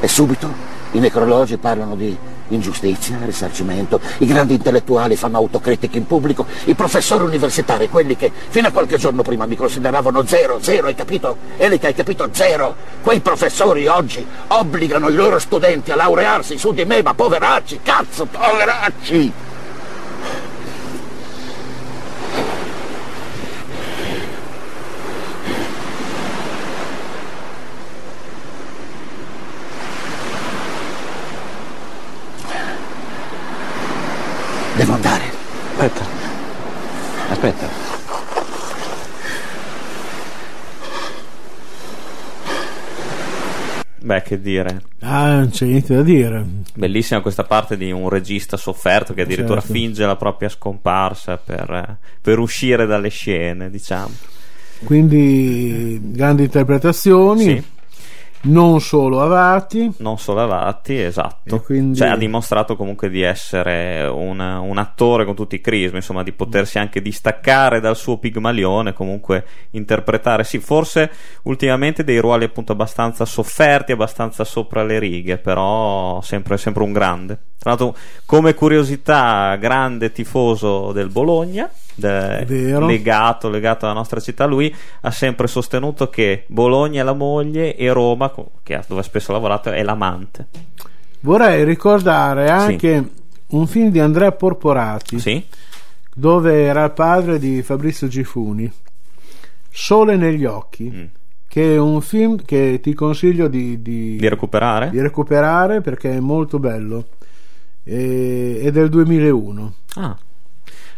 E 0.00 0.08
subito 0.08 0.48
i 0.92 0.98
necrologi 0.98 1.58
parlano 1.58 1.94
di 1.94 2.16
ingiustizia, 2.48 3.18
risarcimento, 3.24 4.00
i 4.18 4.26
grandi 4.26 4.54
intellettuali 4.54 5.16
fanno 5.16 5.36
autocritica 5.36 5.98
in 5.98 6.06
pubblico, 6.06 6.46
i 6.64 6.74
professori 6.74 7.24
universitari, 7.24 7.88
quelli 7.90 8.16
che 8.16 8.32
fino 8.48 8.68
a 8.68 8.70
qualche 8.70 8.96
giorno 8.96 9.22
prima 9.22 9.46
mi 9.46 9.56
consideravano 9.56 10.24
zero, 10.26 10.58
zero, 10.60 10.86
hai 10.86 10.94
capito? 10.94 11.36
Elica, 11.58 11.88
hai 11.88 11.94
capito? 11.94 12.28
Zero. 12.32 12.74
Quei 13.02 13.20
professori 13.20 13.86
oggi 13.86 14.26
obbligano 14.48 15.08
i 15.08 15.14
loro 15.14 15.38
studenti 15.38 15.90
a 15.90 15.96
laurearsi 15.96 16.56
su 16.56 16.72
di 16.72 16.86
me, 16.86 17.02
ma 17.02 17.12
poveracci, 17.12 17.80
cazzo, 17.82 18.24
poveracci! 18.26 19.32
Devo 34.82 34.94
andare. 34.94 35.22
Aspetta. 35.76 36.04
Aspetta. 37.28 37.68
Beh, 44.12 44.22
che 44.22 44.40
dire. 44.40 44.82
Ah, 45.00 45.36
non 45.36 45.48
c'è 45.48 45.64
niente 45.64 45.94
da 45.94 46.02
dire. 46.02 46.44
Bellissima 46.74 47.22
questa 47.22 47.44
parte 47.44 47.78
di 47.78 47.90
un 47.90 48.10
regista 48.10 48.58
sofferto 48.58 49.14
che 49.14 49.22
addirittura 49.22 49.60
Certo. 49.60 49.72
finge 49.74 50.04
la 50.04 50.16
propria 50.16 50.50
scomparsa 50.50 51.38
per, 51.38 51.96
per 52.20 52.38
uscire 52.38 52.84
dalle 52.84 53.08
scene, 53.08 53.70
diciamo. 53.70 54.10
Quindi 54.84 55.98
grandi 56.12 56.42
interpretazioni, 56.44 57.42
Sì, 57.42 57.62
non 58.44 58.80
solo 58.80 59.20
avati. 59.22 59.92
non 59.98 60.18
solo 60.18 60.42
avati, 60.42 60.98
esatto. 61.00 61.60
Quindi- 61.60 61.96
Cioè, 61.98 62.08
ha 62.08 62.16
dimostrato 62.16 62.76
comunque 62.76 63.08
di 63.08 63.22
essere 63.22 64.02
un, 64.06 64.40
un 64.40 64.78
attore 64.78 65.24
con 65.24 65.34
tutti 65.34 65.54
i 65.54 65.60
crismi, 65.60 65.96
insomma, 65.96 66.22
di 66.22 66.32
potersi 66.32 66.78
anche 66.78 67.00
distaccare 67.00 67.80
dal 67.80 67.96
suo 67.96 68.18
pigmalione, 68.18 68.92
comunque 68.92 69.44
interpretare, 69.70 70.44
sì, 70.44 70.58
forse 70.58 71.10
ultimamente 71.42 72.04
dei 72.04 72.18
ruoli 72.18 72.44
appunto 72.44 72.72
abbastanza 72.72 73.24
sofferti, 73.24 73.92
abbastanza 73.92 74.44
sopra 74.44 74.82
le 74.82 74.98
righe, 74.98 75.38
però 75.38 76.20
sempre, 76.22 76.56
sempre 76.56 76.82
un 76.82 76.92
grande. 76.92 77.38
Tra 77.62 77.70
l'altro, 77.70 77.94
come 78.26 78.54
curiosità, 78.54 79.54
grande 79.54 80.10
tifoso 80.10 80.90
del 80.90 81.10
Bologna, 81.10 81.70
de- 81.94 82.44
legato, 82.44 83.48
legato 83.48 83.84
alla 83.84 83.94
nostra 83.94 84.18
città, 84.18 84.46
lui 84.46 84.74
ha 85.02 85.10
sempre 85.12 85.46
sostenuto 85.46 86.08
che 86.08 86.42
Bologna 86.48 87.02
è 87.02 87.04
la 87.04 87.12
moglie 87.12 87.76
e 87.76 87.92
Roma, 87.92 88.30
che 88.62 88.74
ha- 88.74 88.84
dove 88.86 89.02
spesso 89.02 89.30
ha 89.30 89.34
lavorato, 89.34 89.70
è 89.70 89.82
l'amante. 89.82 90.46
Vorrei 91.20 91.64
ricordare 91.64 92.48
anche 92.50 93.10
un 93.48 93.66
film 93.66 93.90
di 93.90 94.00
Andrea 94.00 94.32
Porporati 94.32 95.18
Sì? 95.20 95.44
dove 96.14 96.62
era 96.62 96.84
il 96.84 96.90
padre 96.92 97.38
di 97.38 97.62
Fabrizio 97.62 98.08
Gifuni, 98.08 98.70
Sole 99.70 100.16
negli 100.16 100.44
occhi, 100.44 100.90
Mm. 100.90 101.04
che 101.48 101.74
è 101.74 101.78
un 101.78 102.00
film 102.02 102.42
che 102.44 102.80
ti 102.82 102.92
consiglio 102.94 103.48
di, 103.48 103.80
di- 103.80 104.16
Di 104.16 104.28
recuperare? 104.28 104.90
di 104.90 105.00
recuperare 105.00 105.80
perché 105.80 106.12
è 106.12 106.20
molto 106.20 106.58
bello. 106.58 107.06
E- 107.84 108.60
è 108.62 108.70
del 108.70 108.88
2001. 108.88 109.74
Ah. 109.94 110.16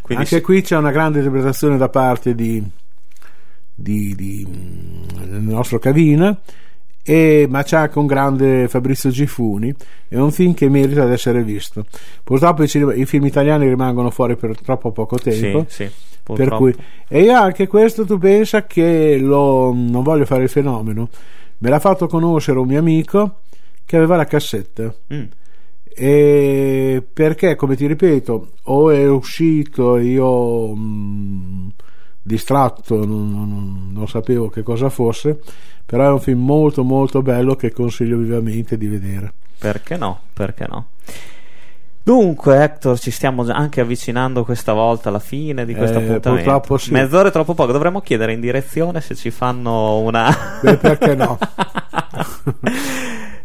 Anche 0.09 0.27
sì. 0.27 0.41
qui 0.43 0.61
c'è 0.63 0.77
una 0.77 0.91
grande 0.91 1.19
interpretazione 1.19 1.77
da 1.79 1.89
parte 1.89 2.35
di, 2.35 2.63
di- 3.75 4.15
di, 4.15 4.47
mm, 4.49 5.25
del 5.31 5.41
nostro 5.41 5.79
Cavina, 5.79 6.37
e, 7.05 7.47
ma 7.49 7.63
c'è 7.63 7.77
anche 7.77 7.99
un 7.99 8.07
grande 8.07 8.67
Fabrizio 8.67 9.11
Gifuni. 9.11 9.73
È 10.09 10.17
un 10.17 10.33
film 10.33 10.55
che 10.55 10.69
merita 10.71 11.05
di 11.07 11.13
essere 11.13 11.45
visto. 11.45 11.85
Purtroppo 12.25 12.63
i, 12.63 12.69
cinema- 12.69 12.95
i 12.95 13.05
film 13.05 13.27
italiani 13.27 13.69
rimangono 13.69 14.11
fuori 14.11 14.37
per 14.37 14.59
troppo 14.61 14.91
poco 14.91 15.19
tempo. 15.19 15.67
Sì, 15.69 15.85
sì, 15.85 15.91
cui, 16.57 16.75
e 17.07 17.23
io 17.23 17.35
anche 17.35 17.67
questo 17.67 18.07
tu 18.07 18.19
pensa 18.19 18.65
che 18.65 19.19
lo, 19.19 19.73
non 19.75 20.03
voglio 20.03 20.25
fare 20.25 20.45
il 20.45 20.49
fenomeno, 20.49 21.11
me 21.59 21.69
l'ha 21.69 21.79
fatto 21.79 22.07
conoscere 22.07 22.59
un 22.59 22.67
mio 22.67 22.79
amico 22.79 23.41
che 23.85 23.97
aveva 23.97 24.17
la 24.17 24.25
cassetta. 24.25 24.95
Mm. 25.13 25.25
E 25.97 27.07
perché, 27.13 27.55
come 27.55 27.77
ti 27.77 27.87
ripeto, 27.87 28.49
o 28.63 28.91
è 28.91 29.09
uscito 29.09 29.99
io 29.99 30.75
mh, 30.75 31.73
distratto, 32.27 33.05
non, 33.05 33.31
non- 33.31 33.89
non 33.93 34.09
sapevo 34.09 34.49
che 34.49 34.63
cosa 34.63 34.89
fosse, 34.89 35.39
però 35.87 36.09
è 36.09 36.13
un 36.13 36.21
film 36.21 36.43
molto 36.45 36.83
molto 36.83 37.21
bello 37.23 37.55
che 37.55 37.71
consiglio 37.71 38.17
vivamente 38.17 38.77
di 38.79 38.89
vedere. 38.89 39.33
Perché 39.59 39.97
no? 39.97 40.21
Perché 40.33 40.67
no? 40.69 40.87
Dunque, 42.03 42.63
Hector, 42.63 42.99
ci 42.99 43.11
stiamo 43.11 43.47
anche 43.51 43.81
avvicinando 43.81 44.45
questa 44.45 44.75
volta 44.75 45.09
alla 45.09 45.19
fine 45.21 45.65
di 45.65 45.75
questo 45.75 45.99
Eh, 45.99 46.03
appuntamento. 46.03 46.31
purtroppo 46.51 46.77
sì. 46.77 46.93
Mezz'ora 46.93 47.29
è 47.29 47.33
troppo 47.33 47.55
poco. 47.55 47.73
Dovremmo 47.73 48.03
chiedere 48.03 48.35
in 48.35 48.41
direzione 48.41 49.01
se 49.01 49.15
ci 49.15 49.31
fanno 49.31 49.99
una. 50.01 50.31
Beh, 50.61 50.77
perché 50.77 51.15
no? 51.15 51.39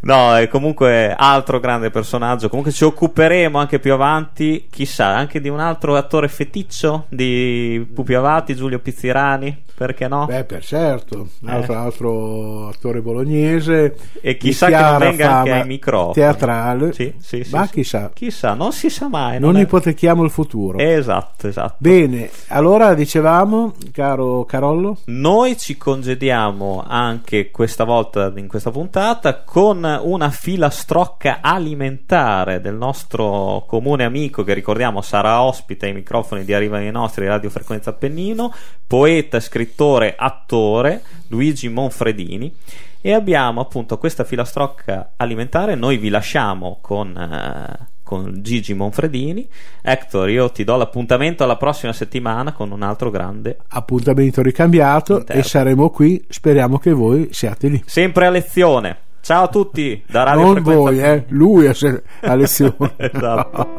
no, 0.10 0.36
è 0.36 0.48
comunque 0.48 1.14
altro 1.16 1.60
grande 1.60 1.90
personaggio. 1.92 2.50
Comunque 2.50 2.72
ci 2.72 2.84
occuperemo 2.84 3.58
anche 3.58 3.80
più 3.80 3.94
avanti, 3.94 4.68
chissà, 4.70 5.08
anche 5.08 5.40
di 5.40 5.50
un 5.50 5.60
altro 5.60 5.96
attore 5.96 6.28
feticcio 6.28 7.06
di 7.10 7.88
Pupi 7.94 8.14
Avati, 8.16 8.56
Giulio 8.56 8.80
Pizzirani. 8.80 9.64
Perché 9.80 10.10
no? 10.10 10.26
Beh, 10.26 10.44
per 10.44 10.62
certo, 10.62 11.30
un 11.42 11.48
altro, 11.50 11.72
Eh. 11.74 11.78
altro 11.78 12.68
attore 12.68 13.00
bolognese 13.02 13.96
E 14.20 14.36
chissà 14.36 14.68
che 14.68 14.74
non 14.76 14.98
venga 14.98 15.36
anche 15.38 15.52
ai 15.54 15.66
microfoni. 15.66 16.14
teatrale, 16.16 16.92
Sì, 16.92 17.14
sì, 17.18 17.46
sì, 17.46 17.56
ma 17.56 17.66
sì. 17.66 17.72
chissà, 17.76 18.12
Chissà, 18.14 18.56
non 18.56 18.74
si 18.74 18.90
sa 18.90 19.08
mai. 19.08 19.40
non 19.40 19.56
è- 19.56 19.62
ipotechiamo 19.62 20.22
il 20.26 20.32
futuro. 20.32 20.78
Esatto, 20.80 21.48
esatto. 21.48 21.76
Bene, 21.78 22.30
allora 22.48 22.94
dicevamo, 22.94 23.72
caro 23.94 24.44
Carollo, 24.44 24.98
Noi 25.06 25.58
ci 25.58 25.78
congediamo 25.78 26.84
anche 26.86 27.50
questa 27.50 27.86
volta 27.86 28.34
in 28.36 28.50
questa 28.50 28.72
puntata 28.72 29.44
con 29.46 29.99
una 30.02 30.30
filastrocca 30.30 31.40
alimentare 31.42 32.62
del 32.62 32.76
nostro 32.76 33.64
comune 33.68 34.04
amico 34.04 34.44
che 34.44 34.54
ricordiamo 34.54 35.02
sarà 35.02 35.42
ospite 35.42 35.88
ai 35.88 35.94
microfoni 35.94 36.44
di 36.44 36.54
Arrivano 36.54 36.84
i 36.84 36.92
nostri 36.92 37.28
Radio 37.28 37.50
Frequenza 37.50 37.92
Appennino, 37.92 38.54
poeta, 38.86 39.40
scrittore, 39.40 40.16
attore 40.18 41.02
Luigi 41.28 41.70
Monfredini 41.70 42.54
e 43.02 43.14
abbiamo 43.14 43.62
appunto 43.62 43.98
questa 43.98 44.24
filastrocca 44.24 45.14
alimentare, 45.16 45.76
noi 45.76 45.98
vi 45.98 46.10
lasciamo 46.10 46.80
con 46.82 47.16
eh, 47.16 47.98
con 48.10 48.40
Gigi 48.42 48.74
Monfredini. 48.74 49.48
Hector, 49.84 50.32
io 50.32 50.50
ti 50.50 50.64
do 50.64 50.76
l'appuntamento 50.78 51.44
alla 51.44 51.58
prossima 51.58 51.94
settimana 51.94 52.54
con 52.54 52.72
un 52.72 52.82
altro 52.82 53.12
grande 53.12 53.58
appuntamento 53.68 54.42
ricambiato 54.42 55.20
Interno. 55.20 55.40
e 55.40 55.44
saremo 55.46 55.92
qui, 55.92 56.26
speriamo 56.28 56.80
che 56.80 56.92
voi 56.92 57.28
siate 57.32 57.68
lì. 57.68 57.84
Sempre 57.86 58.26
a 58.26 58.32
lezione. 58.32 58.98
Ciao 59.30 59.44
a 59.44 59.48
tutti 59.48 60.04
da 60.08 60.24
Radio 60.24 60.42
non 60.42 60.54
Frequenza 60.54 60.82
voi, 60.82 61.00
eh, 61.04 61.26
lui 61.28 61.68
a, 61.68 61.74
se- 61.76 62.02
a 62.22 62.34
lezione. 62.34 62.96
Esatto. 62.98 63.70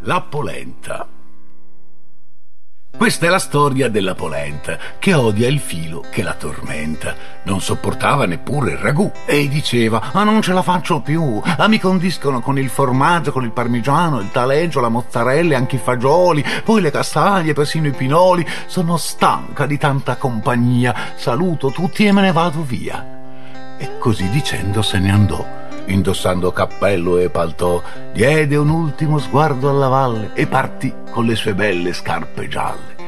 La 0.00 0.20
polenta. 0.22 1.06
Questa 2.96 3.26
è 3.26 3.28
la 3.28 3.38
storia 3.38 3.88
della 3.88 4.16
polenta, 4.16 4.76
che 4.98 5.14
odia 5.14 5.46
il 5.46 5.60
filo 5.60 6.02
che 6.10 6.24
la 6.24 6.34
tormenta. 6.34 7.14
Non 7.44 7.60
sopportava 7.60 8.26
neppure 8.26 8.72
il 8.72 8.78
ragù 8.78 9.08
e 9.24 9.46
diceva: 9.46 10.10
Ma 10.14 10.24
non 10.24 10.42
ce 10.42 10.52
la 10.52 10.62
faccio 10.62 11.00
più. 11.00 11.40
Ah, 11.40 11.68
mi 11.68 11.78
condiscono 11.78 12.40
con 12.40 12.58
il 12.58 12.70
formaggio, 12.70 13.30
con 13.30 13.44
il 13.44 13.52
parmigiano, 13.52 14.18
il 14.18 14.32
taleggio, 14.32 14.80
la 14.80 14.88
mozzarella 14.88 15.52
e 15.52 15.56
anche 15.56 15.76
i 15.76 15.80
fagioli, 15.80 16.44
poi 16.64 16.80
le 16.80 16.90
castagne, 16.90 17.52
persino 17.52 17.86
i 17.86 17.92
pinoli. 17.92 18.44
Sono 18.66 18.96
stanca 18.96 19.64
di 19.66 19.78
tanta 19.78 20.16
compagnia. 20.16 21.12
Saluto 21.14 21.70
tutti 21.70 22.04
e 22.04 22.10
me 22.10 22.22
ne 22.22 22.32
vado 22.32 22.64
via. 22.64 23.18
E 23.82 23.98
così 23.98 24.28
dicendo 24.28 24.82
se 24.82 24.98
ne 24.98 25.10
andò 25.10 25.58
indossando 25.86 26.52
cappello 26.52 27.18
e 27.18 27.30
paltò, 27.30 27.82
diede 28.12 28.56
un 28.56 28.68
ultimo 28.68 29.18
sguardo 29.18 29.68
alla 29.68 29.88
valle 29.88 30.30
e 30.34 30.46
partì 30.46 30.94
con 31.10 31.26
le 31.26 31.34
sue 31.34 31.54
belle 31.54 31.92
scarpe 31.92 32.48
gialle. 32.48 32.98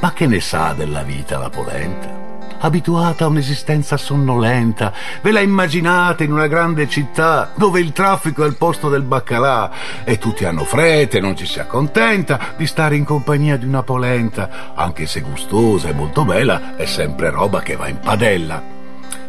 Ma 0.00 0.12
che 0.12 0.26
ne 0.26 0.40
sa 0.40 0.74
della 0.74 1.02
vita 1.02 1.38
la 1.38 1.48
polenta? 1.48 2.26
abituata 2.60 3.24
a 3.24 3.28
un'esistenza 3.28 3.96
sonnolenta. 3.96 4.92
Ve 5.22 5.30
la 5.30 5.38
immaginate 5.38 6.24
in 6.24 6.32
una 6.32 6.48
grande 6.48 6.88
città 6.88 7.52
dove 7.54 7.78
il 7.78 7.92
traffico 7.92 8.42
è 8.42 8.46
al 8.46 8.56
posto 8.56 8.88
del 8.88 9.02
baccalà 9.02 9.70
e 10.02 10.18
tutti 10.18 10.44
hanno 10.44 10.64
fretta 10.64 11.18
e 11.18 11.20
non 11.20 11.36
ci 11.36 11.46
si 11.46 11.60
accontenta 11.60 12.54
di 12.56 12.66
stare 12.66 12.96
in 12.96 13.04
compagnia 13.04 13.56
di 13.56 13.64
una 13.64 13.84
polenta, 13.84 14.74
anche 14.74 15.06
se 15.06 15.20
gustosa 15.20 15.88
e 15.88 15.92
molto 15.92 16.24
bella, 16.24 16.74
è 16.74 16.84
sempre 16.84 17.30
roba 17.30 17.60
che 17.60 17.76
va 17.76 17.86
in 17.86 18.00
padella. 18.00 18.77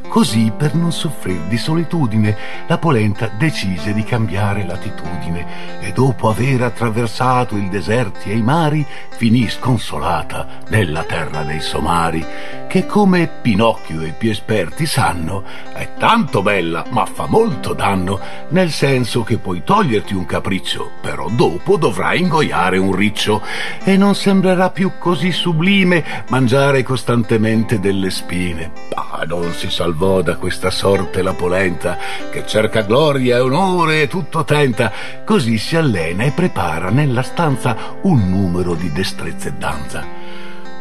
Così, 0.09 0.51
per 0.57 0.73
non 0.73 0.91
soffrire 0.91 1.47
di 1.47 1.57
solitudine, 1.57 2.35
la 2.65 2.79
polenta 2.79 3.27
decise 3.27 3.93
di 3.93 4.03
cambiare 4.03 4.65
latitudine 4.65 5.79
e 5.81 5.91
dopo 5.91 6.29
aver 6.29 6.63
attraversato 6.63 7.55
i 7.55 7.69
deserti 7.69 8.31
e 8.31 8.37
i 8.37 8.41
mari, 8.41 8.83
finì 9.11 9.47
sconsolata 9.47 10.47
nella 10.69 11.03
terra 11.03 11.43
dei 11.43 11.59
somari, 11.61 12.25
che 12.67 12.87
come 12.87 13.27
Pinocchio 13.27 14.01
e 14.01 14.07
i 14.07 14.13
più 14.17 14.31
esperti 14.31 14.87
sanno, 14.87 15.43
è 15.73 15.93
tanto 15.99 16.41
bella 16.41 16.85
ma 16.89 17.05
fa 17.05 17.27
molto 17.27 17.73
danno, 17.73 18.19
nel 18.49 18.71
senso 18.71 19.21
che 19.21 19.37
puoi 19.37 19.63
toglierti 19.63 20.15
un 20.15 20.25
capriccio, 20.25 20.89
però 21.01 21.29
dopo 21.29 21.77
dovrai 21.77 22.21
ingoiare 22.21 22.79
un 22.79 22.95
riccio 22.95 23.43
e 23.83 23.95
non 23.95 24.15
sembrerà 24.15 24.71
più 24.71 24.93
così 24.97 25.31
sublime 25.31 26.03
mangiare 26.29 26.81
costantemente 26.81 27.79
delle 27.79 28.09
spine. 28.09 28.71
Ah, 28.95 29.23
non 29.27 29.53
si 29.53 29.69
salverà 29.69 29.98
salvò 29.99 30.21
da 30.21 30.37
questa 30.37 30.69
sorte 30.69 31.21
la 31.21 31.33
polenta, 31.33 31.97
che 32.31 32.47
cerca 32.47 32.83
gloria 32.83 33.35
e 33.35 33.41
onore 33.41 34.03
e 34.03 34.07
tutto 34.07 34.45
tenta, 34.45 34.93
così 35.25 35.57
si 35.57 35.75
allena 35.75 36.23
e 36.23 36.31
prepara 36.31 36.89
nella 36.89 37.21
stanza 37.21 37.75
un 38.03 38.29
numero 38.29 38.75
di 38.75 38.89
destrezze 38.93 39.49
e 39.49 39.53
danza. 39.57 40.07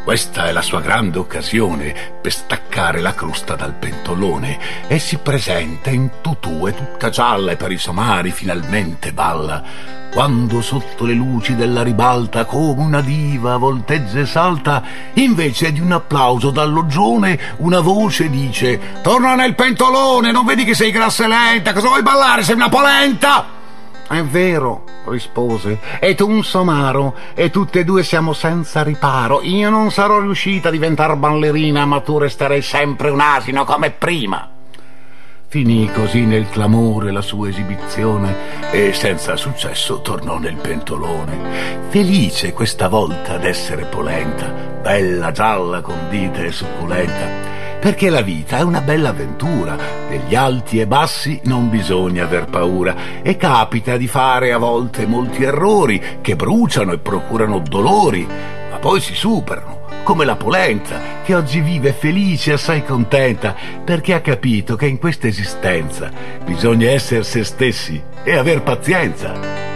Questa 0.03 0.47
è 0.47 0.51
la 0.51 0.63
sua 0.63 0.81
grande 0.81 1.19
occasione 1.19 1.93
per 2.19 2.31
staccare 2.31 2.99
la 2.99 3.13
crosta 3.13 3.55
dal 3.55 3.73
pentolone 3.73 4.87
e 4.87 4.97
si 4.97 5.17
presenta 5.17 5.91
in 5.91 6.09
tutù 6.21 6.67
e 6.67 6.73
tutta 6.73 7.09
gialla 7.09 7.51
e 7.51 7.55
per 7.57 7.71
i 7.71 7.77
somari 7.77 8.31
finalmente 8.31 9.11
balla. 9.11 9.61
Quando 10.11 10.61
sotto 10.61 11.05
le 11.05 11.13
luci 11.13 11.55
della 11.55 11.83
ribalta 11.83 12.45
come 12.45 12.81
una 12.81 13.01
diva 13.01 13.57
volteggia 13.57 14.21
e 14.21 14.25
salta, 14.25 14.81
invece 15.13 15.71
di 15.71 15.79
un 15.79 15.91
applauso 15.91 16.49
dal 16.49 16.71
loggione 16.71 17.37
una 17.57 17.79
voce 17.79 18.29
dice 18.29 19.01
«Torna 19.03 19.35
nel 19.35 19.53
pentolone, 19.53 20.31
non 20.31 20.45
vedi 20.45 20.63
che 20.63 20.73
sei 20.73 20.89
grassa 20.89 21.25
e 21.25 21.27
lenta, 21.27 21.73
cosa 21.73 21.89
vuoi 21.89 22.01
ballare, 22.01 22.43
sei 22.43 22.55
una 22.55 22.69
polenta?» 22.69 23.58
È 24.09 24.23
vero, 24.23 24.85
rispose, 25.05 25.77
e 25.99 26.15
tu 26.15 26.27
un 26.27 26.43
somaro, 26.43 27.13
e 27.35 27.51
tutte 27.51 27.81
e 27.81 27.83
due 27.83 28.01
siamo 28.01 28.33
senza 28.33 28.81
riparo. 28.81 29.43
Io 29.43 29.69
non 29.69 29.91
sarò 29.91 30.19
riuscita 30.19 30.69
a 30.69 30.71
diventare 30.71 31.15
ballerina, 31.15 31.85
ma 31.85 31.99
tu 31.99 32.17
resterai 32.17 32.63
sempre 32.63 33.11
un 33.11 33.19
asino 33.19 33.65
come 33.65 33.91
prima. 33.91 34.49
Finì 35.47 35.91
così 35.93 36.25
nel 36.25 36.49
clamore 36.49 37.11
la 37.11 37.21
sua 37.21 37.49
esibizione 37.49 38.71
e 38.71 38.93
senza 38.93 39.35
successo 39.35 40.01
tornò 40.01 40.39
nel 40.39 40.55
pentolone. 40.55 41.87
Felice 41.89 42.51
questa 42.51 42.87
volta 42.87 43.37
d'essere 43.37 43.85
polenta, 43.85 44.47
bella, 44.81 45.31
gialla, 45.31 45.81
condita 45.81 46.39
e 46.41 46.51
succulenta 46.51 47.48
perché 47.79 48.09
la 48.09 48.21
vita 48.21 48.57
è 48.57 48.61
una 48.61 48.81
bella 48.81 49.09
avventura, 49.09 49.77
degli 50.09 50.35
alti 50.35 50.79
e 50.79 50.87
bassi 50.87 51.39
non 51.43 51.69
bisogna 51.69 52.25
aver 52.25 52.45
paura 52.45 53.21
e 53.21 53.37
capita 53.37 53.95
di 53.95 54.07
fare 54.07 54.51
a 54.51 54.57
volte 54.57 55.05
molti 55.05 55.43
errori 55.43 56.01
che 56.21 56.35
bruciano 56.35 56.91
e 56.91 56.99
procurano 56.99 57.59
dolori, 57.59 58.27
ma 58.69 58.77
poi 58.77 58.99
si 58.99 59.15
superano 59.15 59.79
come 60.03 60.25
la 60.25 60.35
polenta, 60.35 60.99
che 61.23 61.35
oggi 61.35 61.59
vive 61.59 61.93
felice 61.93 62.51
e 62.51 62.53
assai 62.53 62.83
contenta, 62.83 63.55
perché 63.83 64.15
ha 64.15 64.21
capito 64.21 64.75
che 64.75 64.87
in 64.87 64.97
questa 64.97 65.27
esistenza 65.27 66.11
bisogna 66.43 66.89
essere 66.89 67.23
se 67.23 67.43
stessi 67.43 68.01
e 68.23 68.35
aver 68.35 68.63
pazienza. 68.63 69.68